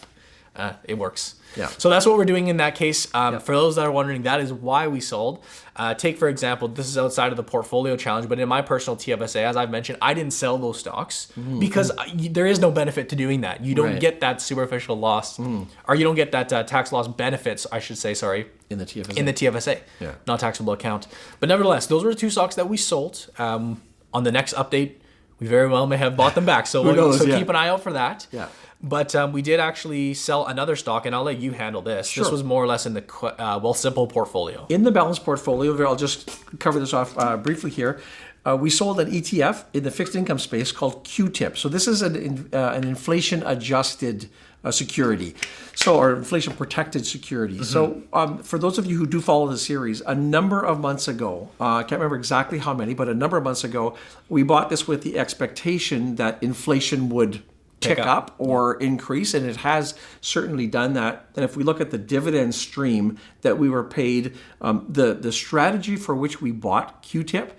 [0.56, 1.36] Uh, it works.
[1.56, 1.67] Yeah.
[1.80, 3.08] So that's what we're doing in that case.
[3.15, 5.43] Um, For those that are wondering, that is why we sold.
[5.76, 8.95] Uh, take for example, this is outside of the portfolio challenge, but in my personal
[8.95, 13.10] TFSA, as I've mentioned, I didn't sell those stocks because I, there is no benefit
[13.10, 13.63] to doing that.
[13.65, 13.86] You don't.
[13.93, 13.99] Right.
[13.99, 17.65] get that superficial loss, or you don't get that uh, tax loss benefits.
[17.71, 19.17] I should say, sorry, in the TFSA.
[19.17, 20.12] in the TFSA, Yeah.
[20.28, 21.08] not taxable account.
[21.39, 23.28] But nevertheless, those were the two stocks that we sold.
[23.39, 23.82] Um,
[24.13, 24.97] on the next update,
[25.43, 26.65] we very well may have bought them back.
[26.67, 27.38] So, we'll- knows, so yeah.
[27.38, 28.27] keep an eye out for that.
[28.32, 28.47] Yeah.
[28.82, 32.13] But um, we did actually sell another stock, and I'll let you handle this.
[32.13, 34.65] This was more or less in the uh, Wealthsimple portfolio.
[34.69, 36.29] in the balanced portfolio, I'll just
[36.60, 38.01] cover this off uh, briefly here.
[38.45, 41.56] Uh, we sold an ETF in the fixed income space called QTIP.
[41.56, 44.29] So this is an, in- uh, an inflation adjusted
[44.65, 45.36] uh, security,
[45.75, 47.63] so or inflation protected security.
[47.63, 51.10] So um, for those of you who do follow the series, a number of months
[51.10, 53.97] ago, uh, I can't remember exactly how many, but a number of months ago,
[54.29, 57.43] we bought this with the expectation that inflation would
[57.82, 58.08] tick up.
[58.08, 61.27] up or increase, and it has certainly done that.
[61.36, 65.34] And if we look at the dividend stream that we were paid, um, the the
[65.34, 67.51] strategy for which we bought QTIP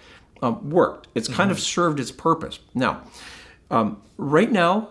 [0.45, 1.09] um, worked.
[1.15, 2.59] It's kind of served its purpose.
[2.75, 3.03] Now,
[3.71, 4.91] um, right now,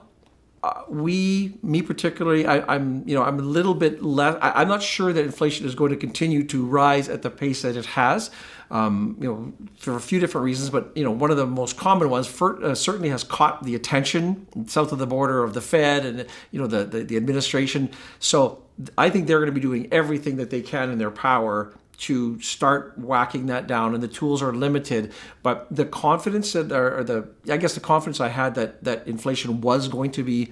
[0.63, 4.35] uh, we, me particularly, I, I'm, you know, I'm a little bit less.
[4.41, 7.61] I, I'm not sure that inflation is going to continue to rise at the pace
[7.61, 8.31] that it has.
[8.71, 11.77] Um, you know, for a few different reasons, but you know, one of the most
[11.77, 15.61] common ones for, uh, certainly has caught the attention south of the border of the
[15.61, 17.91] Fed and you know the, the the administration.
[18.17, 18.63] So
[18.97, 21.71] I think they're going to be doing everything that they can in their power
[22.03, 25.11] to start whacking that down and the tools are limited
[25.41, 29.07] but the confidence that or or the i guess the confidence i had that that
[29.07, 30.51] inflation was going to be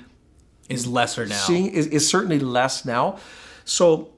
[0.69, 1.35] Is lesser now.
[1.35, 3.17] seeing is, is certainly less now
[3.65, 4.11] so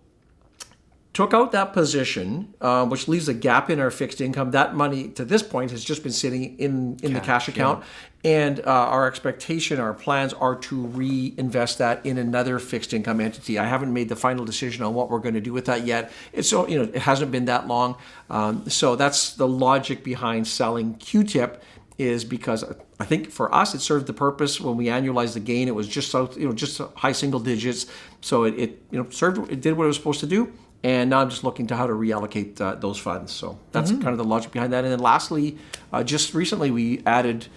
[1.14, 4.52] took out that position, uh, which leaves a gap in our fixed income.
[4.52, 7.84] That money to this point has just been sitting in in the cash account,
[8.24, 13.60] and uh, our expectation, our plans are to reinvest that in another fixed income entity.
[13.60, 16.12] I haven't made the final decision on what we're going to do with that yet.
[16.32, 17.96] It's so you know it hasn't been that long,
[18.32, 21.60] um, so that's the logic behind selling QTIP
[22.00, 22.64] is because
[23.00, 25.68] I think for us it served the purpose when we annualized the gain.
[25.68, 27.86] It was just so you know just high single digits,
[28.22, 30.52] so it, it you know served it did what it was supposed to do.
[30.84, 33.32] And now I'm just looking to how to reallocate uh, those funds.
[33.32, 34.02] So that's mm-hmm.
[34.02, 34.84] kind of the logic behind that.
[34.84, 35.58] And then lastly,
[35.94, 37.48] uh, just recently we added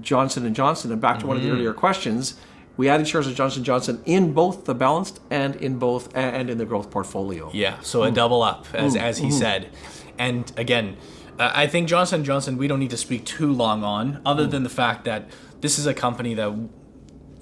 [0.00, 0.90] Johnson and Johnson.
[0.90, 1.58] And back to one of the mm-hmm.
[1.58, 2.34] earlier questions,
[2.76, 6.58] we added shares of Johnson Johnson in both the balanced and in both and in
[6.58, 7.50] the growth portfolio.
[7.52, 8.14] Yeah, so a mm.
[8.14, 9.38] double up, as mm, as he mm-hmm.
[9.38, 9.70] said.
[10.18, 10.96] And again,
[11.38, 12.58] uh, I think Johnson Johnson.
[12.58, 14.50] We don't need to speak too long on, other mm.
[14.50, 16.52] than the fact that this is a company that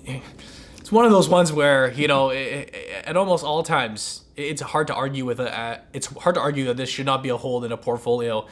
[0.04, 0.51] it's
[0.92, 4.86] one of those ones where you know i i at almost all times it's hard
[4.86, 5.58] to argue with a.
[5.58, 8.46] Uh, it's hard to argue that this should not be a hold in a portfolio.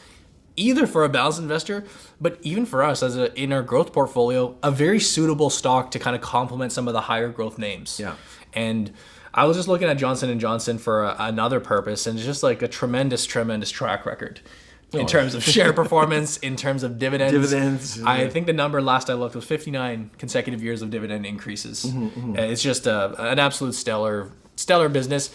[0.56, 1.84] Either for a balanced investor,
[2.20, 5.98] but even for us as a in our growth portfolio, a very suitable stock to
[5.98, 7.98] kind of complement some of the higher growth names.
[7.98, 8.16] Yeah.
[8.52, 8.92] And
[9.32, 12.42] I was just looking at Johnson and Johnson for a, another purpose, and it's just
[12.42, 14.40] like a tremendous, tremendous track record
[14.92, 17.32] in terms of share performance, in terms of dividends.
[17.32, 18.28] Dividends, I yeah.
[18.28, 21.84] think the number last I looked was 59 consecutive years of dividend increases.
[21.84, 25.30] Mm-hmm, Uh, It's just a, an absolute stellar, stellar business.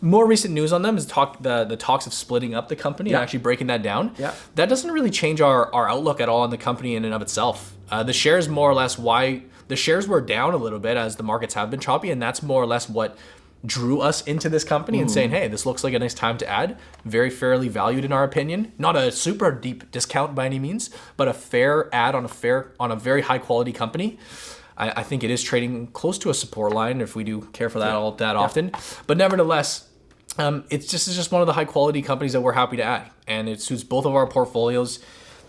[0.00, 3.10] More recent news on them is talk the the talks of splitting up the company
[3.10, 3.16] Yeah.
[3.16, 4.12] and actually breaking that down.
[4.18, 4.34] Yeah.
[4.54, 7.22] That doesn't really change our, our outlook at all on the company in and of
[7.22, 7.74] itself.
[7.90, 11.16] Uh, the shares more or less why the shares were down a little bit as
[11.16, 13.16] the markets have been choppy, and that's more or less what
[13.64, 16.48] drew us into this company and saying, hey, this looks like a nice time to
[16.48, 16.78] add.
[17.04, 18.72] Very fairly valued in our opinion.
[18.78, 22.72] Not a super deep discount by any means, but a fair add on a fair
[22.78, 24.18] on a very high quality company.
[24.76, 27.70] I, I think it is trading close to a support line if we do care
[27.70, 28.72] for that all that often.
[29.06, 29.88] But nevertheless,
[30.38, 32.82] um, it's just it's just one of the high quality companies that we're happy to
[32.82, 35.00] add, and it suits both of our portfolios.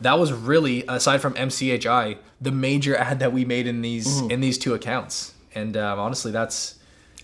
[0.01, 4.41] That was really, aside from MCHI, the major ad that we made in these in
[4.41, 5.33] these two accounts.
[5.53, 6.74] And um, honestly, that's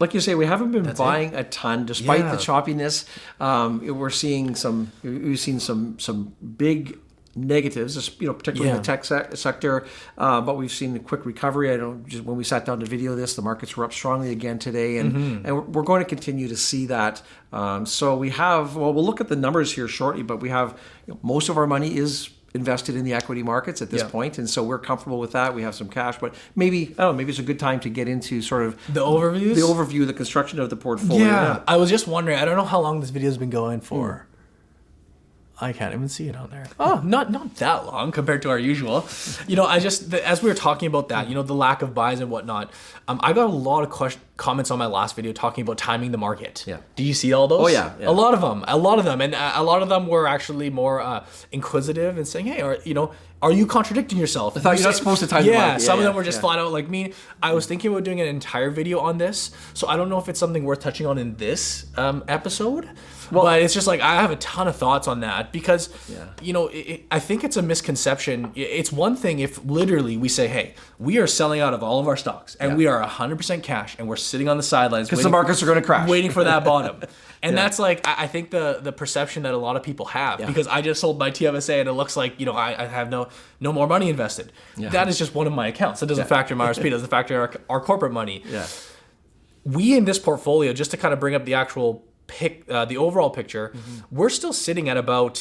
[0.02, 2.32] like you say, we haven't been buying a ton despite Yeah.
[2.32, 3.06] the choppiness.
[3.40, 4.92] Um, we're seeing some.
[5.04, 6.98] We've seen some some big
[7.34, 9.86] negatives, you know, particularly in the tech sec- sector.
[10.18, 11.72] Uh, but we've seen a quick recovery.
[11.72, 14.32] I don't just when we sat down to video this, the markets were up strongly
[14.32, 15.46] again today, and Mm-hmm.
[15.46, 17.22] and we're- we're going to continue to see that.
[17.54, 18.76] Um, so we have.
[18.76, 21.58] Well, we'll look at the numbers here shortly, but we have you know, most of
[21.58, 24.10] our money is invested in the equity markets at this Yeah.
[24.10, 25.56] point, and so we're comfortable with that.
[25.56, 27.14] We have some cash, but maybe I don't know.
[27.14, 30.14] Maybe it's a good time to get into sort of The overview, the overview, the
[30.14, 31.26] construction of the portfolio.
[31.26, 31.60] yeah.
[31.68, 32.38] I was just wondering.
[32.38, 34.26] I don't know how long this video's been going for.
[34.28, 34.31] Hmm.
[35.62, 36.66] I can't even see it on there.
[36.80, 39.08] Oh, not not that long compared to our usual.
[39.48, 41.94] You know, I just as we were talking about that, you know, the lack of
[41.94, 42.72] buys and whatnot.
[43.08, 46.12] Um, I got a lot of question, comments on my last video talking about timing
[46.12, 46.64] the market.
[46.66, 46.78] Yeah.
[46.96, 47.62] Do you see all those?
[47.62, 48.10] Oh, yeah, yeah.
[48.10, 48.66] A lot of them.
[48.68, 52.18] A lot of them, and uh, a lot of them were actually more uh, inquisitive
[52.18, 55.20] and saying, "Hey, are you know, are you contradicting yourself?" I thought you're not supposed
[55.22, 55.78] to time the Yeah.
[55.78, 56.42] Some Yeah, of them were just yeah.
[56.42, 57.14] flat out like me.
[57.44, 60.28] I was thinking about doing an entire video on this, so I don't know if
[60.28, 62.90] it's something worth touching on in this um, episode.
[63.32, 65.90] But it's just like I have a ton of thoughts on that because,
[66.42, 68.52] you know, it, it- I think it's a misconception.
[68.56, 72.08] It's one thing if literally we say, "Hey, we are selling out of all of
[72.08, 72.78] our stocks and Yeah.
[72.78, 75.80] we are 100% cash and we're sitting on the sidelines Because the markets are going
[75.80, 76.08] to crash.
[76.10, 77.02] waiting for that bottom."
[77.44, 80.68] And that's like I think the the perception that a lot of people have because
[80.68, 83.30] I just sold my TFSA and it looks like you know I, I have no
[83.60, 84.52] no more money invested.
[84.78, 86.02] That is just one of my accounts.
[86.02, 86.92] That doesn't factor in my RSP.
[86.92, 88.44] Doesn't factor our, our corporate money.
[88.46, 88.68] Yeah.
[89.64, 92.98] We in this portfolio, just to kind of bring up the actual pic, uh, the
[92.98, 94.16] overall picture, Mm-hmm.
[94.18, 95.36] we're still sitting at about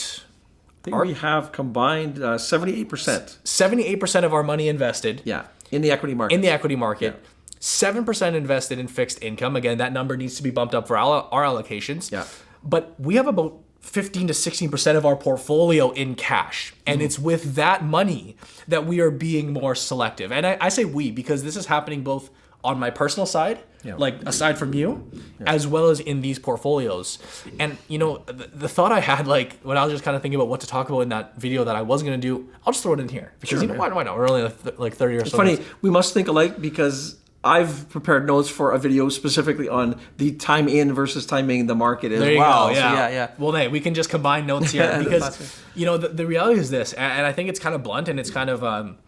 [0.82, 3.38] I think we have combined uh, seventy-eight percent.
[3.44, 6.34] seventy eight percent of our money invested Yeah, in the equity market.
[6.34, 7.12] in the equity market.
[7.60, 9.54] Seven percent invested in fixed income.
[9.56, 12.10] Again, that number needs to be bumped up for our, our allocations.
[12.10, 12.24] Yeah.
[12.64, 17.18] But we have about fifteen to sixteen percent of our portfolio in cash, and it's
[17.18, 20.32] with that money that we are being more selective.
[20.32, 22.30] And I, I say we because this is happening both
[22.62, 23.94] on my personal side, Yeah.
[23.96, 25.10] like aside from you,
[25.46, 27.18] as well as in these portfolios.
[27.58, 30.20] And you know, the, the thought I had, like when I was just kind of
[30.22, 32.48] thinking about what to talk about in that video that I wasn't going to do,
[32.66, 34.16] I'll just throw it in here because Sure, you know why, why not?
[34.16, 34.42] We're only
[34.76, 35.26] like thirty or so.
[35.26, 35.70] It's funny, minutes.
[35.82, 40.68] we must think alike because I've prepared notes for a video specifically on the time
[40.68, 42.68] in versus timing the market as well.
[42.68, 42.74] go.
[42.74, 42.92] So, Yeah.
[42.92, 43.30] yeah, yeah.
[43.38, 46.68] Well, hey, we can just combine notes here because you know the, the reality is
[46.68, 48.98] this, and, and I think it's kind of blunt and it's kind of um,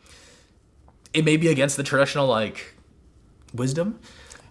[1.13, 2.75] it may be against the traditional like
[3.55, 3.99] wisdom,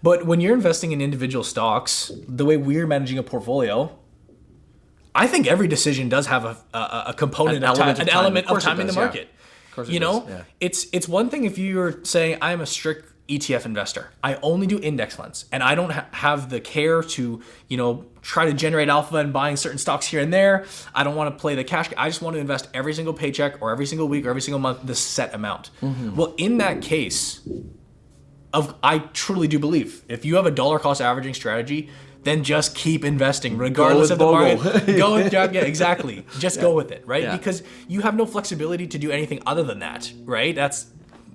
[0.03, 3.97] but when you're investing in individual stocks, the way we're managing a portfolio.
[5.13, 8.07] I think every decision does have a, a, a component An of time, element of
[8.07, 8.17] an time.
[8.23, 9.03] element Of of course it timing the does, yeah.
[9.03, 9.29] market.
[9.75, 10.43] course it you know, does, yeah.
[10.61, 14.09] it's it's one thing if you're saying I'm a strict ETF investor.
[14.23, 18.05] I only do index funds, and I don't ha- have the care to, you know,
[18.21, 20.65] try to generate alpha and buying certain stocks here and there.
[20.95, 21.89] I don't want to play the cash.
[21.97, 24.59] I just want to invest every single paycheck or every single week or every single
[24.59, 25.71] month the set amount.
[25.81, 26.15] Mm-hmm.
[26.15, 27.41] Well, in that case,
[28.53, 31.89] of I truly do believe if you have a dollar cost averaging strategy,
[32.23, 34.63] then just keep investing regardless of the BOGO.
[34.63, 34.97] market.
[34.97, 36.25] go with yeah, yeah, exactly.
[36.39, 37.23] Just go with it, right?
[37.23, 37.35] Yeah.
[37.35, 40.53] Because you have no flexibility to do anything other than that, right?
[40.53, 40.85] That's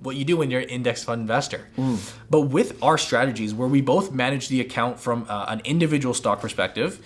[0.01, 1.67] what you do when you're an index fund investor.
[1.77, 2.13] Mm.
[2.29, 6.39] But with our strategies, where we both manage the account from uh, an individual stock
[6.39, 7.03] perspective,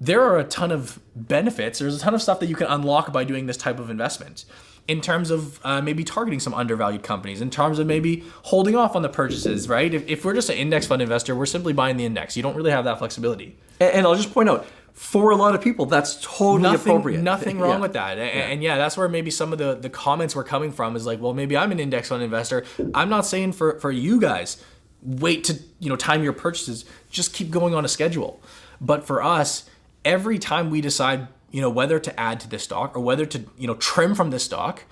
[0.00, 1.78] there are a ton of benefits.
[1.78, 4.44] There's a ton of stuff that you can unlock by doing this type of investment.
[4.88, 8.96] In terms of uh, maybe targeting some undervalued companies, in terms of maybe holding off
[8.96, 9.94] on the purchases, right?
[9.94, 12.36] If, if we're just an index fund investor, we're simply buying the index.
[12.36, 13.56] You don't really have that flexibility.
[13.78, 17.22] And, and I'll just point out, for a lot of people, that's totally Nothing, appropriate.
[17.22, 17.80] nothing wrong Yeah.
[17.80, 18.18] with that.
[18.18, 21.06] And, and yeah, that's where maybe some of the, the comments were coming from is
[21.06, 22.64] like, well, maybe I'm an index fund investor.
[22.92, 24.62] I'm not saying for, for you guys,
[25.00, 26.84] wait to you know time your purchases.
[27.10, 28.40] Just keep going on a schedule.
[28.80, 29.64] But for us,
[30.04, 33.44] every time we decide you know whether to add to this stock or whether to
[33.56, 34.82] you know trim from this stock,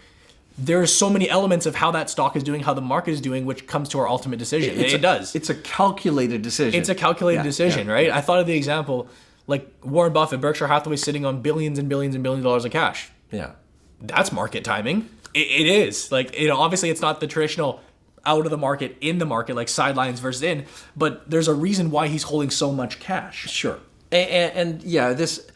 [0.59, 3.47] there's so many elements of how that stock is doing, how the market is doing,
[3.47, 4.79] which comes to our ultimate decision.
[4.79, 5.35] It's it a- does.
[5.35, 6.79] It's a calculated decision.
[6.79, 7.93] It's a calculated Yeah, decision, yeah.
[7.95, 8.11] right?
[8.11, 9.09] I thought of the example
[9.47, 12.71] like Warren Buffett, Berkshire Hathaway sitting on billions and billions and billions of dollars of
[12.71, 13.11] cash.
[13.33, 13.53] Yeah.
[14.01, 15.09] That's market timing.
[15.35, 16.13] It, it is.
[16.13, 17.81] Like, you know, obviously it's not the traditional
[18.25, 21.91] out of the market, in the market, like sidelines versus in, but there's a reason
[21.91, 23.49] why he's holding so much cash.
[23.51, 23.79] Sure.
[24.13, 25.51] And, and, and yeah, this.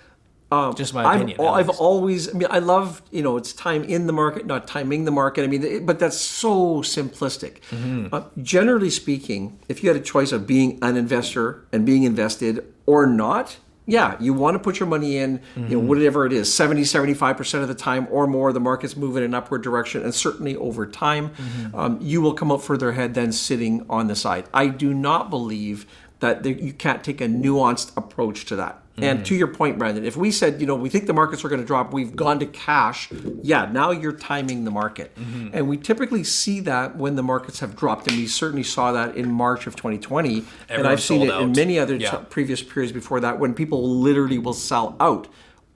[0.54, 1.80] Um, Just my opinion, I've least.
[1.80, 2.20] always.
[2.34, 5.40] I mean, I love you know it's time in the market, not timing the market.
[5.44, 7.54] I mean, it- but that's so simplistic.
[7.70, 8.14] Mm-hmm.
[8.14, 12.64] Uh, generally speaking, if you had a choice of being an investor and being invested
[12.86, 15.86] or not, yeah, you want to put your money in, you know, Mm-hmm.
[15.88, 19.34] whatever it is, 70, 75% of the time or more, the market's moving in an
[19.34, 20.02] upward direction.
[20.02, 21.74] And certainly over time, Mm-hmm.
[21.80, 24.44] um, you will come out further ahead than sitting on the side.
[24.54, 25.84] I do not believe
[26.20, 28.80] that there, you can't take a nuanced approach to that.
[28.96, 31.48] And to your point, Brandon, if we said, you know, we think the markets are
[31.48, 33.09] going to drop, we've gone to cash,
[33.42, 35.11] yeah, now you're timing the market.
[35.52, 38.07] And we typically see that when the markets have dropped.
[38.07, 40.44] And we certainly saw that in March of 2020.
[40.68, 42.11] and I've seen it sold in many other Yeah.
[42.12, 45.26] t- previous periods before that when people literally will sell out.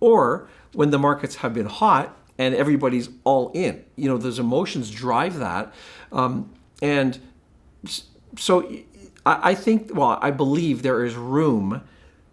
[0.00, 3.82] Or when the markets have been hot and everybody's all in.
[3.96, 5.72] You know, those emotions drive that.
[6.12, 6.50] Um,
[6.80, 7.18] and
[8.36, 8.70] so
[9.26, 11.82] I, I think, well, I believe there is room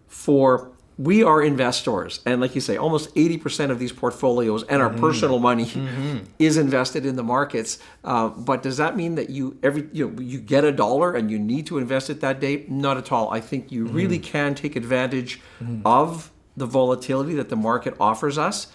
[0.06, 4.88] for we are investors and like you say almost 80% of these portfolios and our
[4.88, 5.00] mm-hmm.
[5.00, 6.18] personal money mm-hmm.
[6.38, 7.78] is invested in the markets.
[8.02, 11.30] Uh, but does that mean that you every you know you get a dollar and
[11.30, 12.64] you need to invest it that day?
[12.68, 13.30] Not at all.
[13.30, 13.94] I think you mm-hmm.
[13.94, 15.40] really can take advantage
[15.84, 18.68] of the volatility that the market offers us.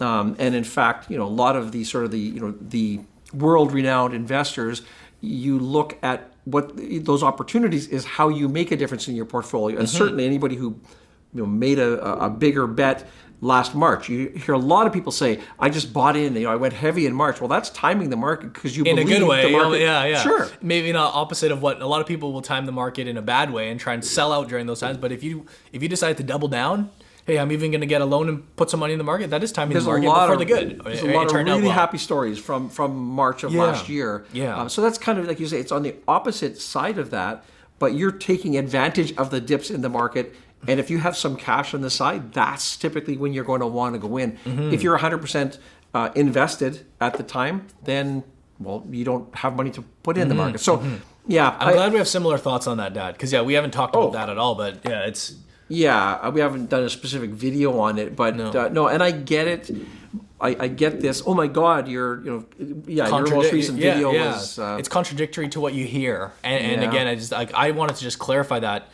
[0.00, 2.54] Um, and in fact you know a lot of the sort of the you know
[2.60, 3.00] the
[3.32, 4.82] world renowned investors
[5.20, 6.72] you look at what
[7.04, 9.78] those opportunities is how you make a difference in your portfolio.
[9.78, 10.80] And certainly anybody who
[11.34, 13.06] you know made a, a bigger bet
[13.40, 14.08] last March.
[14.08, 16.34] You hear a lot of people say, "I just bought in.
[16.34, 18.96] You know, I went heavy in March." Well, that's timing the market because you bought
[18.96, 19.10] the market.
[19.10, 20.22] In a good way, The market, yeah, yeah.
[20.22, 20.48] Sure.
[20.62, 23.22] Maybe not opposite of what a lot of people will time the market in a
[23.22, 24.96] bad way and try and sell out during those times.
[24.96, 26.90] But if you if you decide to double down,
[27.26, 29.28] hey, I'm even going to get a loan and put some money in the market.
[29.30, 30.80] That is timing There's the market for of the good.
[30.82, 31.70] There's It- a lot of really well.
[31.72, 33.62] happy stories from from March of Yeah.
[33.64, 34.24] last year.
[34.32, 34.56] Yeah.
[34.58, 37.44] Um, so that's kind of like you say, it's on the opposite side of that,
[37.78, 40.34] but you're taking advantage of the dips in the market.
[40.66, 43.66] And if you have some cash on the side, that's typically when you're going to
[43.66, 44.32] want to go in.
[44.44, 44.72] Mm-hmm.
[44.74, 45.58] If you're 100%
[45.94, 48.24] uh, invested at the time, then
[48.58, 50.60] well, you don't have money to put in the market.
[50.60, 50.82] So,
[51.28, 51.62] yeah, Mm-hmm.
[51.62, 53.12] I'm I- glad we have similar thoughts on that, Dad.
[53.12, 54.12] Because yeah, we haven't talked about Oh.
[54.12, 54.56] that at all.
[54.56, 55.36] But yeah, it's
[55.68, 58.50] Yeah, uh, we haven't done a specific video on it, but No.
[58.50, 59.70] uh, no and I get it.
[60.40, 61.22] I, I get this.
[61.26, 62.44] Oh my God, your you know,
[62.86, 64.26] yeah, your most recent yeah, video yeah.
[64.32, 64.58] was.
[64.58, 66.88] Uh, it's contradictory to what you hear, and, and Yeah.
[66.88, 68.88] again, I just like I wanted to just clarify that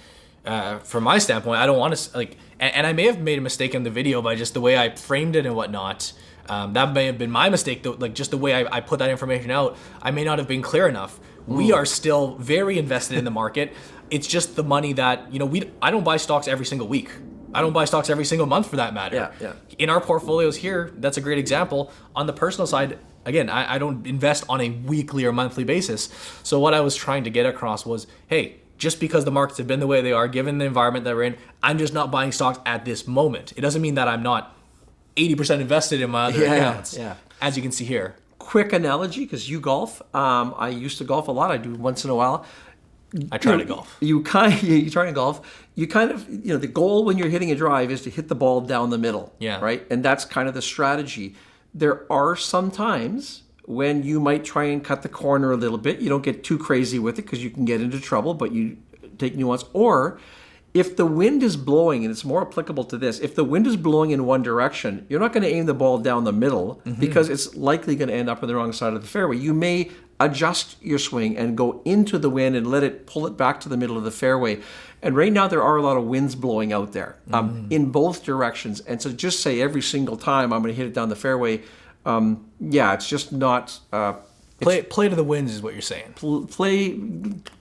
[0.45, 1.61] uh, from my standpoint.
[1.61, 3.91] I don't want to like, and, and I may have made a mistake in the
[3.91, 6.13] video by just the way I framed it and whatnot.
[6.49, 7.93] Um, that may have been my mistake, though.
[7.93, 10.63] Like just the way I, I put that information out, I may not have been
[10.63, 11.19] clear enough.
[11.47, 13.73] We are still very invested in the market.
[14.11, 15.47] It's just the money that you know.
[15.47, 17.11] We I don't buy stocks every single week.
[17.55, 19.17] I don't buy stocks every single month for that matter.
[19.17, 19.53] Yeah, yeah.
[19.79, 21.93] In our portfolios here, that's a great example.
[22.17, 26.09] On the personal side, again, I, I don't invest on a weekly or monthly basis.
[26.43, 29.67] So what I was trying to get across was, hey, just because the markets have
[29.67, 32.33] been the way they are, given the environment that we're in, I'm just not buying
[32.33, 33.53] stocks at this moment.
[33.57, 34.57] It doesn't mean that I'm not
[35.17, 36.97] 80% invested in my other Yeah, accounts.
[36.97, 37.15] yeah.
[37.41, 38.17] As you can see here.
[38.39, 40.03] quick analogy because you golf.
[40.15, 41.51] Um, I used to golf a lot.
[41.51, 42.45] I do once in a while.
[43.33, 43.97] I try you to golf.
[44.01, 45.41] You kind you, you try to golf.
[45.77, 48.29] You kind of you know the goal when you're hitting a drive is to hit
[48.29, 49.33] the ball down the middle.
[49.39, 49.61] Yeah.
[49.61, 49.87] Right.
[49.91, 51.37] And that's kind of the strategy.
[51.73, 56.01] There are some times when you might try and cut the corner a little bit.
[56.01, 58.77] You don't get too crazy with it because you can get into trouble, but you
[59.19, 59.65] take nuance.
[59.73, 60.19] Or
[60.75, 63.77] if the wind is blowing, and it's more applicable to this, if the wind is
[63.77, 67.29] blowing in one direction, you're not going to aim the ball down the middle because
[67.29, 69.37] it's likely going to end up on the wrong side of the fairway.
[69.37, 73.37] You may adjust your swing and go into the wind and let it pull it
[73.37, 74.61] back to the middle of the fairway.
[75.01, 78.25] And right now, there are a lot of winds blowing out there um, in both
[78.25, 78.81] directions.
[78.81, 81.63] And so just say every single time I'm going to hit it down the fairway,
[82.07, 83.79] um, yeah, it's just not.
[83.93, 84.15] Uh,
[84.61, 86.13] Play play to the winds is what you're saying.
[86.15, 86.97] pl- play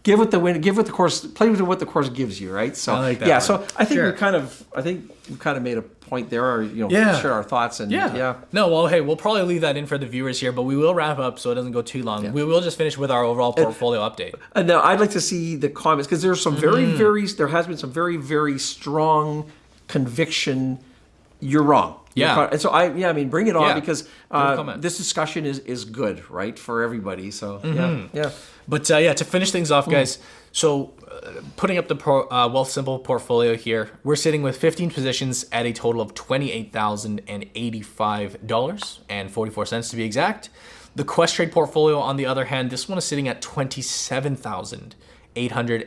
[0.04, 2.54] give it the win give it the course play with what the course gives you
[2.54, 3.42] right so I like that yeah one.
[3.42, 4.12] so i think Sure.
[4.12, 6.90] we kind of i think we kind of made a point there or you know
[6.92, 7.20] Yeah.
[7.20, 8.16] share our thoughts and Yeah.
[8.16, 10.78] yeah No, well, hey, we'll probably leave that in for the viewers here, but we
[10.78, 12.32] will wrap up so it doesn't go too long.
[12.32, 14.36] We will just finish with our overall portfolio update.
[14.56, 16.98] and now i'd like to see the comments because there's some very Mm-hmm.
[16.98, 19.50] very there has been some very very strong
[19.88, 20.80] conviction
[21.40, 22.48] you're wrong You're Yeah.
[22.52, 23.74] and so i yeah i mean bring it on Yeah.
[23.80, 27.78] because uh, this discussion is is good right for everybody so Mm-hmm.
[28.14, 28.32] yeah yeah
[28.68, 30.20] But uh, yeah, to finish things off, guys.
[30.54, 35.46] So, uh, putting up the pro, uh, Wealthsimple portfolio here, we're sitting with 15 positions
[35.52, 40.50] at a total of twenty-eight thousand and eighty-five dollars and forty-four cents to be exact.
[40.96, 44.96] The Questrade portfolio, on the other hand, this one is sitting at twenty-seven thousand
[45.36, 45.82] eight hundred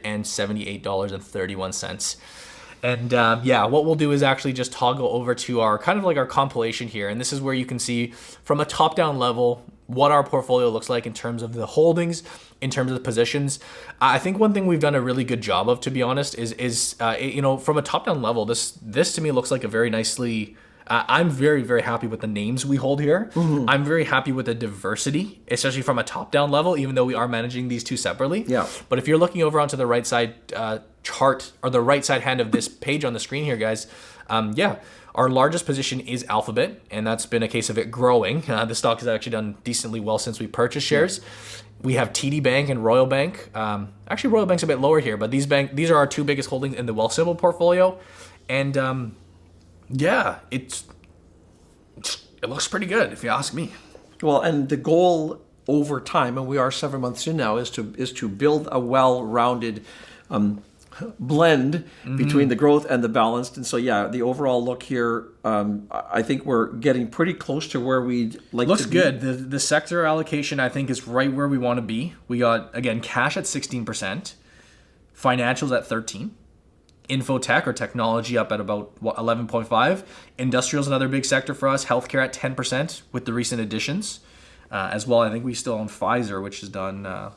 [2.82, 3.12] and seventy-eight dollars and thirty-one cents.
[3.12, 6.04] And um, yeah, what we'll do is actually just toggle over to our kind of
[6.04, 7.08] like our compilation here.
[7.08, 8.12] And this is where you can see
[8.44, 12.24] from a top down level what our portfolio looks like in terms of the holdings,
[12.60, 13.60] in terms of the positions.
[14.00, 16.52] I think one thing we've done a really good job of, to be honest, is
[16.52, 19.64] is uh, you know from a top down level, this this to me looks like
[19.64, 20.56] a very nicely.
[20.88, 23.30] Uh, I'm very very happy with the names we hold here.
[23.68, 26.76] I'm very happy with the diversity, especially from a top down level.
[26.76, 28.44] Even though we are managing these two separately.
[28.46, 28.66] Yeah.
[28.88, 32.22] But if you're looking over onto the right side uh, chart or the right side
[32.22, 33.86] hand of this page on the screen here, guys,
[34.28, 34.76] um, yeah,
[35.14, 38.42] our largest position is Alphabet, and that's been a case of it growing.
[38.50, 41.20] Uh, the stock has actually done decently well since we purchased shares.
[41.80, 43.50] We have TD Bank and Royal Bank.
[43.56, 46.24] Um, actually, Royal Bank's a bit lower here, but these bank these are our two
[46.24, 47.98] biggest holdings in the Wealthsimple portfolio,
[48.48, 49.16] and um,
[49.88, 50.84] yeah, it's
[52.42, 53.72] it looks pretty good if you ask me.
[54.22, 57.94] Well, and the goal over time, and we are seven months in now, is to
[57.96, 59.84] is to build a well-rounded
[60.30, 60.62] um,
[61.18, 62.16] blend Mm-hmm.
[62.16, 63.56] between the growth and the balanced.
[63.56, 67.80] And so, yeah, the overall look here, um, I think we're getting pretty close to
[67.80, 68.68] where we'd like.
[68.68, 69.20] Looks good.
[69.20, 72.14] The the sector allocation I think is right where we want to be.
[72.28, 74.34] We got again cash at 16%,
[75.16, 76.34] financials at 13,
[77.08, 80.04] infotech or technology up at about what, 11.5,
[80.38, 84.20] industrials another big sector for us, healthcare at 10% with the recent additions.
[84.70, 87.30] Uh, as well, I think we still own Pfizer, which has done uh,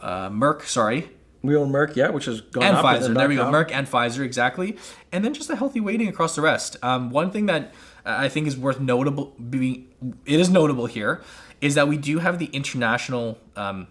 [0.00, 1.10] uh, Merck, sorry,
[1.46, 3.00] We own Merck, yeah, which has gone and up Pfizer.
[3.02, 3.44] then There we go.
[3.44, 3.52] down.
[3.52, 4.76] Merck and Pfizer, exactly.
[5.12, 6.76] And then just a healthy weighting across the rest.
[6.82, 7.72] Um, one thing that
[8.04, 9.88] uh, I think is worth notable, being,
[10.26, 11.22] it is notable here,
[11.60, 13.86] is that we do have the international um,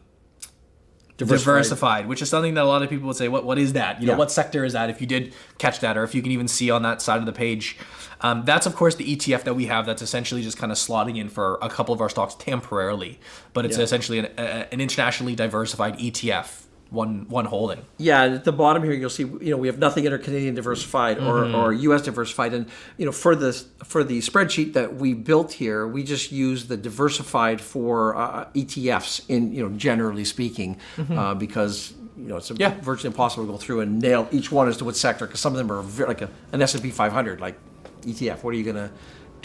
[1.17, 2.07] diversified.
[2.07, 3.45] which is something that a lot of people would say, "What?
[3.45, 4.01] What is that?
[4.01, 6.31] You know, what sector is that?" If you did catch that, or if you can
[6.31, 7.77] even see on that side of the page,
[8.21, 9.85] um, that's of course the ETF that we have.
[9.85, 13.19] That's essentially just kind of slotting in for a couple of our stocks temporarily,
[13.53, 13.83] but it's Yeah.
[13.83, 17.81] essentially an, a, an internationally diversified ETF, one one holding.
[17.97, 20.55] Yeah, and at the bottom here you'll see you know we have nothing under Canadian
[20.55, 21.55] diversified or, Mm-hmm.
[21.55, 22.03] or U.S.
[22.03, 22.67] diversified, and
[22.97, 23.51] you know for the
[23.83, 29.21] for the spreadsheet that we built here, we just use the diversified for uh, ETFs
[29.29, 30.77] in you know generally speaking,
[31.11, 32.61] uh, because you know it's Mm-hmm.
[32.61, 32.79] Yeah.
[32.81, 35.53] virtually impossible to go through and nail each one as to what sector because some
[35.53, 37.57] of them are very, like a, an S and P 500 like
[38.01, 38.43] ETF.
[38.43, 38.91] What are you gonna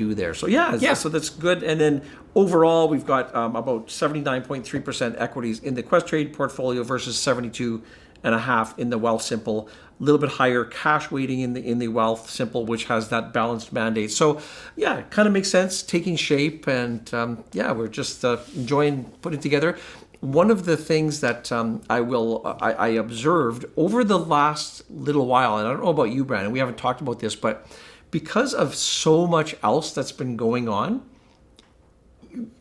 [0.01, 0.35] do there?
[0.41, 0.95] So yeah, Yeah.
[0.95, 1.63] so that's good.
[1.71, 1.95] And then
[2.35, 7.83] overall, we've got um, about 79.3% equities in the Questrade portfolio versus 72
[8.23, 9.69] and a half in the Wealthsimple.
[9.69, 13.73] A little bit higher cash weighting in the in the Wealthsimple, which has that balanced
[13.73, 14.11] mandate.
[14.11, 14.27] So
[14.77, 19.05] yeah, it kind of makes sense, taking shape, and um, yeah, we're just uh, enjoying
[19.23, 19.77] putting it together.
[20.21, 25.27] One of the things that um, I will I, I observed over the last little
[25.27, 27.67] while, and I don't know about you, Brandon, we haven't talked about this, but
[28.11, 31.03] because of so much else that's been going on,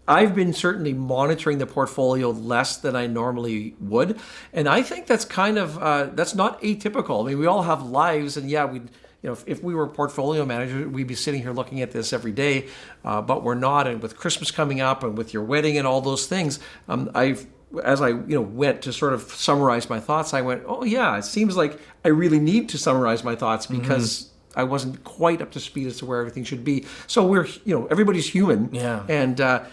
[0.07, 4.19] I've been certainly monitoring the portfolio less than I normally would,
[4.51, 7.23] and I think that's kind of uh, that's not atypical.
[7.23, 8.87] I mean, we all have lives, and yeah, we you
[9.21, 12.31] know if, if we were portfolio managers, we'd be sitting here looking at this every
[12.31, 12.67] day,
[13.05, 13.85] uh, but we're not.
[13.85, 17.45] And with Christmas coming up, and with your wedding and all those things, um, I've
[17.83, 21.17] as I you know went to sort of summarize my thoughts, I went, oh yeah,
[21.17, 24.29] it seems like I really need to summarize my thoughts because.
[24.59, 26.85] I wasn't quite up to speed as to where everything should be.
[27.07, 28.69] So we're, you know, everybody's human.
[28.73, 29.03] Yeah.
[29.09, 29.63] And uh,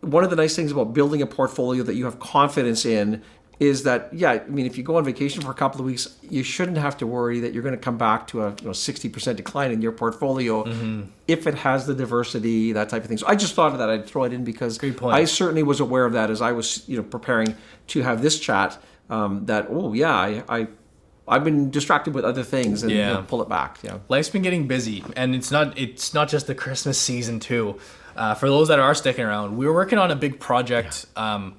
[0.00, 3.22] one of the nice things about building a portfolio that you have confidence in
[3.58, 6.14] is that yeah, I mean, if you go on vacation for a couple of weeks,
[6.28, 8.72] you shouldn't have to worry that you're going to come back to a you know
[8.74, 11.02] sixty percent decline in your portfolio Mm-hmm.
[11.26, 13.16] if it has the diversity, that type of thing.
[13.16, 13.88] So I just thought of that.
[13.88, 14.76] I'd throw it in because.
[15.14, 17.54] I certainly was aware of that as I was you know preparing
[17.92, 18.76] to have this chat.
[19.08, 20.44] Um, that oh yeah, I.
[20.48, 20.68] I
[21.28, 23.14] I've been distracted with other things and you Yeah.
[23.14, 23.78] know, pull it back.
[23.82, 23.98] Yeah.
[24.08, 27.78] life's been getting busy and it's not it's not just the christmas season too
[28.16, 31.54] uh, for those that are sticking around we were working on a big project um,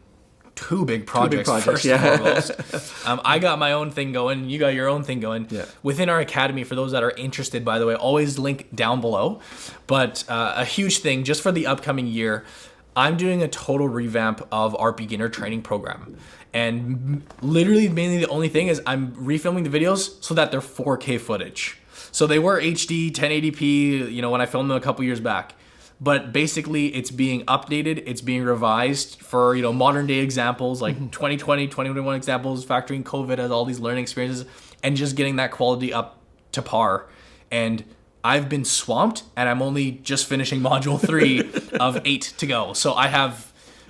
[0.55, 2.03] two big projects, projects, first yeah.
[2.03, 2.51] and foremost.
[3.07, 5.65] um, i got my own thing going you got your own thing going Yeah.
[5.83, 9.39] within our academy for those that are interested by the way always link down below
[9.85, 12.43] but uh, a huge thing just for the upcoming year
[12.95, 16.17] i'm doing a total revamp of our beginner training program
[16.53, 21.19] and literally mainly the only thing is i'm refilming the videos so that they're 4k
[21.19, 21.77] footage.
[22.11, 25.53] So they were hd 1080p you know when i filmed them a couple years back.
[25.99, 30.95] But basically it's being updated it's being revised for you know modern day examples like
[30.95, 31.09] mm-hmm.
[31.09, 34.45] 2020 2021 examples factoring covid as all these learning experiences
[34.83, 36.19] and just getting that quality up
[36.53, 37.07] to par.
[37.51, 37.83] And
[38.23, 42.73] i've been swamped and i'm only just finishing module three of eight to go.
[42.73, 43.46] So i have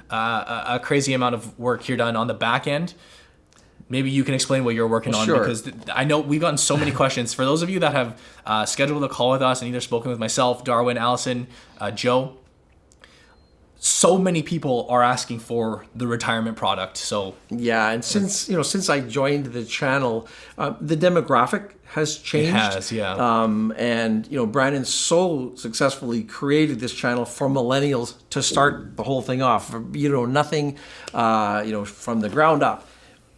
[0.10, 2.94] uh, a, crazy amount of work here done on the back end
[3.90, 5.40] maybe you can explain what you're working on sure.
[5.40, 7.34] because th- I know we've gotten so many questions.
[7.34, 10.10] For those of you that have uh, scheduled a call with us and either spoken
[10.10, 11.48] with myself, Darwin, Allison,
[11.80, 12.38] uh, Joe,
[13.88, 16.98] so many people are asking for the retirement product.
[16.98, 20.28] So Yeah, and since you know, since I joined the channel,
[20.58, 22.52] uh, the demographic has changed.
[22.52, 23.14] has, yeah.
[23.14, 29.04] Um, and you know, Brandon so successfully created this channel for millennials to start the
[29.04, 29.74] whole thing off.
[29.94, 30.78] You know, nothing,
[31.14, 32.86] uh, you know, from the ground up.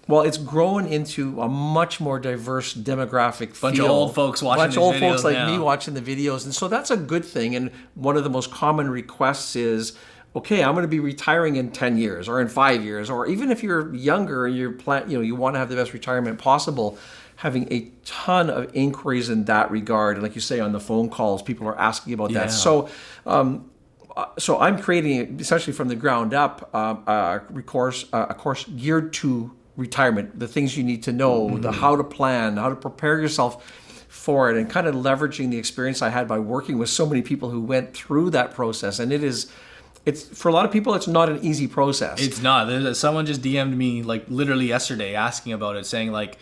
[0.07, 3.61] Well, it's grown into a much more diverse demographic.
[3.61, 5.51] Bunch of old folks watching Bunch of old folks like now.
[5.51, 7.55] me watching the videos, and so that's a good thing.
[7.55, 9.95] And one of the most common requests is,
[10.35, 13.51] okay, I'm going to be retiring in ten years or in five years, or even
[13.51, 16.39] if you're younger and you're plan, you know, you want to have the best retirement
[16.39, 16.97] possible.
[17.37, 21.09] Having a ton of inquiries in that regard, and like you say on the phone
[21.09, 22.41] calls, people are asking about Yeah.
[22.41, 22.51] that.
[22.51, 22.89] So
[23.25, 23.71] um,
[24.17, 29.13] uh, so I'm creating essentially from the ground up um, a course, a course geared
[29.13, 31.79] to retirement, the things you need to know, the mm-hmm.
[31.79, 33.65] how to plan, how to prepare yourself
[34.09, 37.21] for it, and kind of leveraging the experience I had by working with so many
[37.21, 38.99] people who went through that process.
[38.99, 39.49] And it is,
[40.05, 42.21] it's for a lot of people, it's not an easy process.
[42.21, 42.65] it's not.
[42.65, 46.37] There's, someone just DM'd me like literally yesterday asking about it, saying like.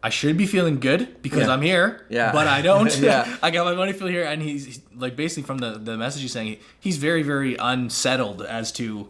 [0.00, 1.52] I should be feeling good because Yeah.
[1.54, 2.30] I'm here, Yeah.
[2.30, 2.96] but I don't.
[3.00, 3.26] Yeah.
[3.42, 6.22] I got my money feel here, and he's he's- like basically from the the message
[6.22, 9.08] he's saying he's very very unsettled as to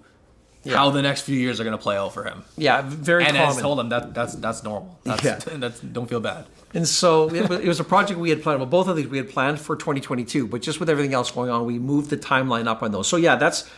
[0.67, 2.43] how the next few years are going to play out for him.
[2.57, 3.63] yeah, very and I common.
[3.63, 4.99] told him that that's that's normal.
[5.05, 5.35] That's, Yeah.
[5.59, 6.47] that's don't feel bad.
[6.73, 8.59] And so it was, it was a project we had planned.
[8.61, 11.51] Well, both of these we had planned for 2022, but just with everything else going
[11.51, 13.07] on, we moved the timeline up on those.
[13.09, 13.69] So yeah, that's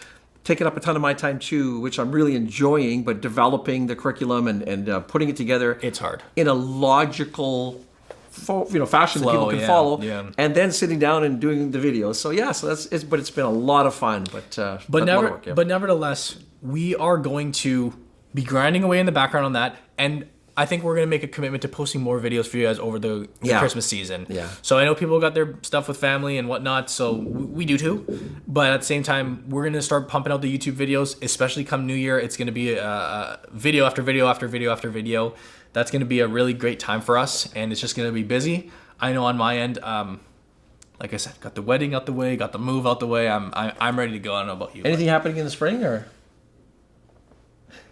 [0.44, 3.04] taken up a ton of my time too, which I'm really enjoying.
[3.04, 6.22] But developing the curriculum and and uh, putting it together, It's hard.
[6.36, 7.84] in a logical,
[8.30, 10.30] fo- you know, fashion that people can yeah, follow, yeah.
[10.38, 12.16] and then sitting down and doing the videos.
[12.16, 14.26] So yeah, so that's it's, but it's been a lot of fun.
[14.32, 15.54] But uh, But never, work, yeah.
[15.54, 17.92] but nevertheless, we are going to
[18.34, 20.26] be grinding away in the background on that, and
[20.56, 22.78] I think we're going to make a commitment to posting more videos for you guys
[22.78, 23.58] over the, the Yeah.
[23.60, 24.26] Christmas season.
[24.28, 24.48] Yeah.
[24.62, 27.78] So I know people got their stuff with family and whatnot, so we, we do
[27.78, 28.40] too.
[28.46, 31.64] But at the same time, we're going to start pumping out the YouTube videos, especially
[31.64, 32.18] come New Year.
[32.18, 35.34] It's going to be a, a video after video after video after video.
[35.72, 38.12] That's going to be a really great time for us, and it's just going to
[38.12, 38.70] be busy.
[39.00, 39.78] I know on my end.
[39.82, 40.20] Um,
[41.00, 43.26] like I said, got the wedding out the way, got the move out the way.
[43.28, 44.34] I'm I, I'm ready to go.
[44.34, 44.82] I don't know about you.
[44.82, 46.06] but- anything happening in the spring or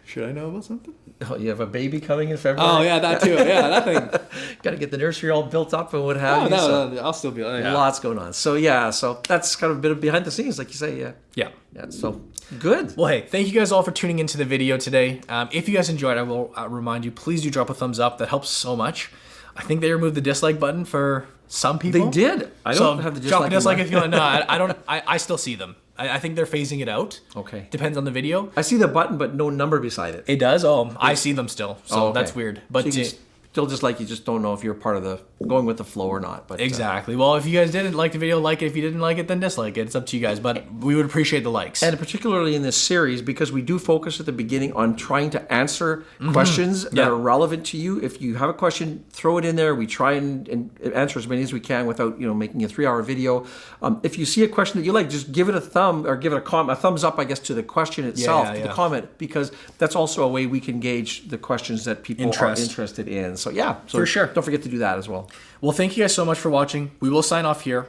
[0.09, 0.95] Should I know about something?
[1.29, 2.67] oh, you have a baby coming in February?
[2.67, 3.33] Oh yeah, that too.
[3.35, 4.57] Yeah, that thing.
[4.63, 6.51] got to get the nursery all built up and what have Oh, you.
[6.51, 7.43] no, so- no, I'll still be.
[7.43, 7.75] Yeah.
[7.75, 8.33] Lots going on.
[8.33, 10.99] So yeah, so that's kind of a bit of behind the scenes, like you say.
[10.99, 11.51] Yeah, yeah.
[11.77, 11.91] yeah.
[11.91, 12.23] So
[12.59, 12.97] good.
[12.97, 15.21] Well, hey, thank you guys all for tuning into the video today.
[15.29, 18.01] Um, if you guys enjoyed, I will uh, remind you, please do drop a thumbs
[18.01, 18.17] up.
[18.17, 19.11] That helps so much.
[19.57, 22.07] I think they removed the dislike button for some people.
[22.07, 22.51] They did.
[22.65, 23.77] I don't have the drop a dislike.
[23.77, 24.13] dislike if you want.
[24.13, 24.79] No, I, I don't.
[24.89, 25.77] I, I still see them.
[25.99, 27.21] I, I think they're phasing it out.
[27.37, 27.67] Okay.
[27.71, 28.51] Depends on the video.
[28.57, 30.25] I see the button, but no number beside it.
[30.27, 30.65] It does.
[30.65, 31.79] Oh, I see them still.
[31.85, 32.21] So Oh, okay.
[32.21, 32.63] that's weird.
[32.71, 33.15] But So you can s-
[33.53, 35.85] still just like you just don't know if you're part of the going with the
[35.85, 36.47] flow or not.
[36.49, 37.17] But uh, exactly.
[37.17, 38.67] Well, if you guys didn't like the video, like it.
[38.67, 39.83] If you didn't like it, then dislike it.
[39.83, 40.39] It's up to you guys.
[40.41, 41.83] But we would appreciate the likes.
[41.83, 45.53] and particularly in this series because we do focus at the beginning on trying to
[45.53, 46.97] answer questions that Mm-hmm.
[46.99, 47.09] Yeah.
[47.09, 50.13] are relevant to you if you have a question throw it in there we try
[50.13, 53.03] and, and answer as many as we can without you know making a three hour
[53.03, 53.47] video
[53.83, 56.17] um, if you see a question that you like just give it a thumb or
[56.17, 58.59] give it a, com- a thumbs up i guess to the question itself Yeah, to
[58.61, 58.67] yeah.
[58.67, 62.61] the comment because that's also a way we can gauge the questions that people Interest.
[62.61, 64.27] are interested in so yeah so For sure.
[64.27, 65.31] don't forget to do that as well
[65.61, 66.91] Well, thank you guys so much for watching.
[67.01, 67.87] We will sign off here.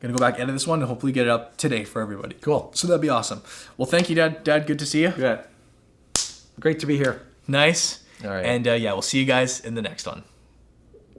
[0.00, 2.34] Gonna go back edit this one and hopefully get it up today for everybody.
[2.40, 2.70] Cool.
[2.74, 3.42] So that'd be awesome.
[3.76, 4.42] Well, thank you, Dad.
[4.44, 5.12] Dad, good to see you.
[5.18, 5.42] yeah
[6.60, 8.02] great to be here Nice.
[8.24, 8.44] All right.
[8.44, 10.22] And uh, yeah, we'll see you guys in the next one.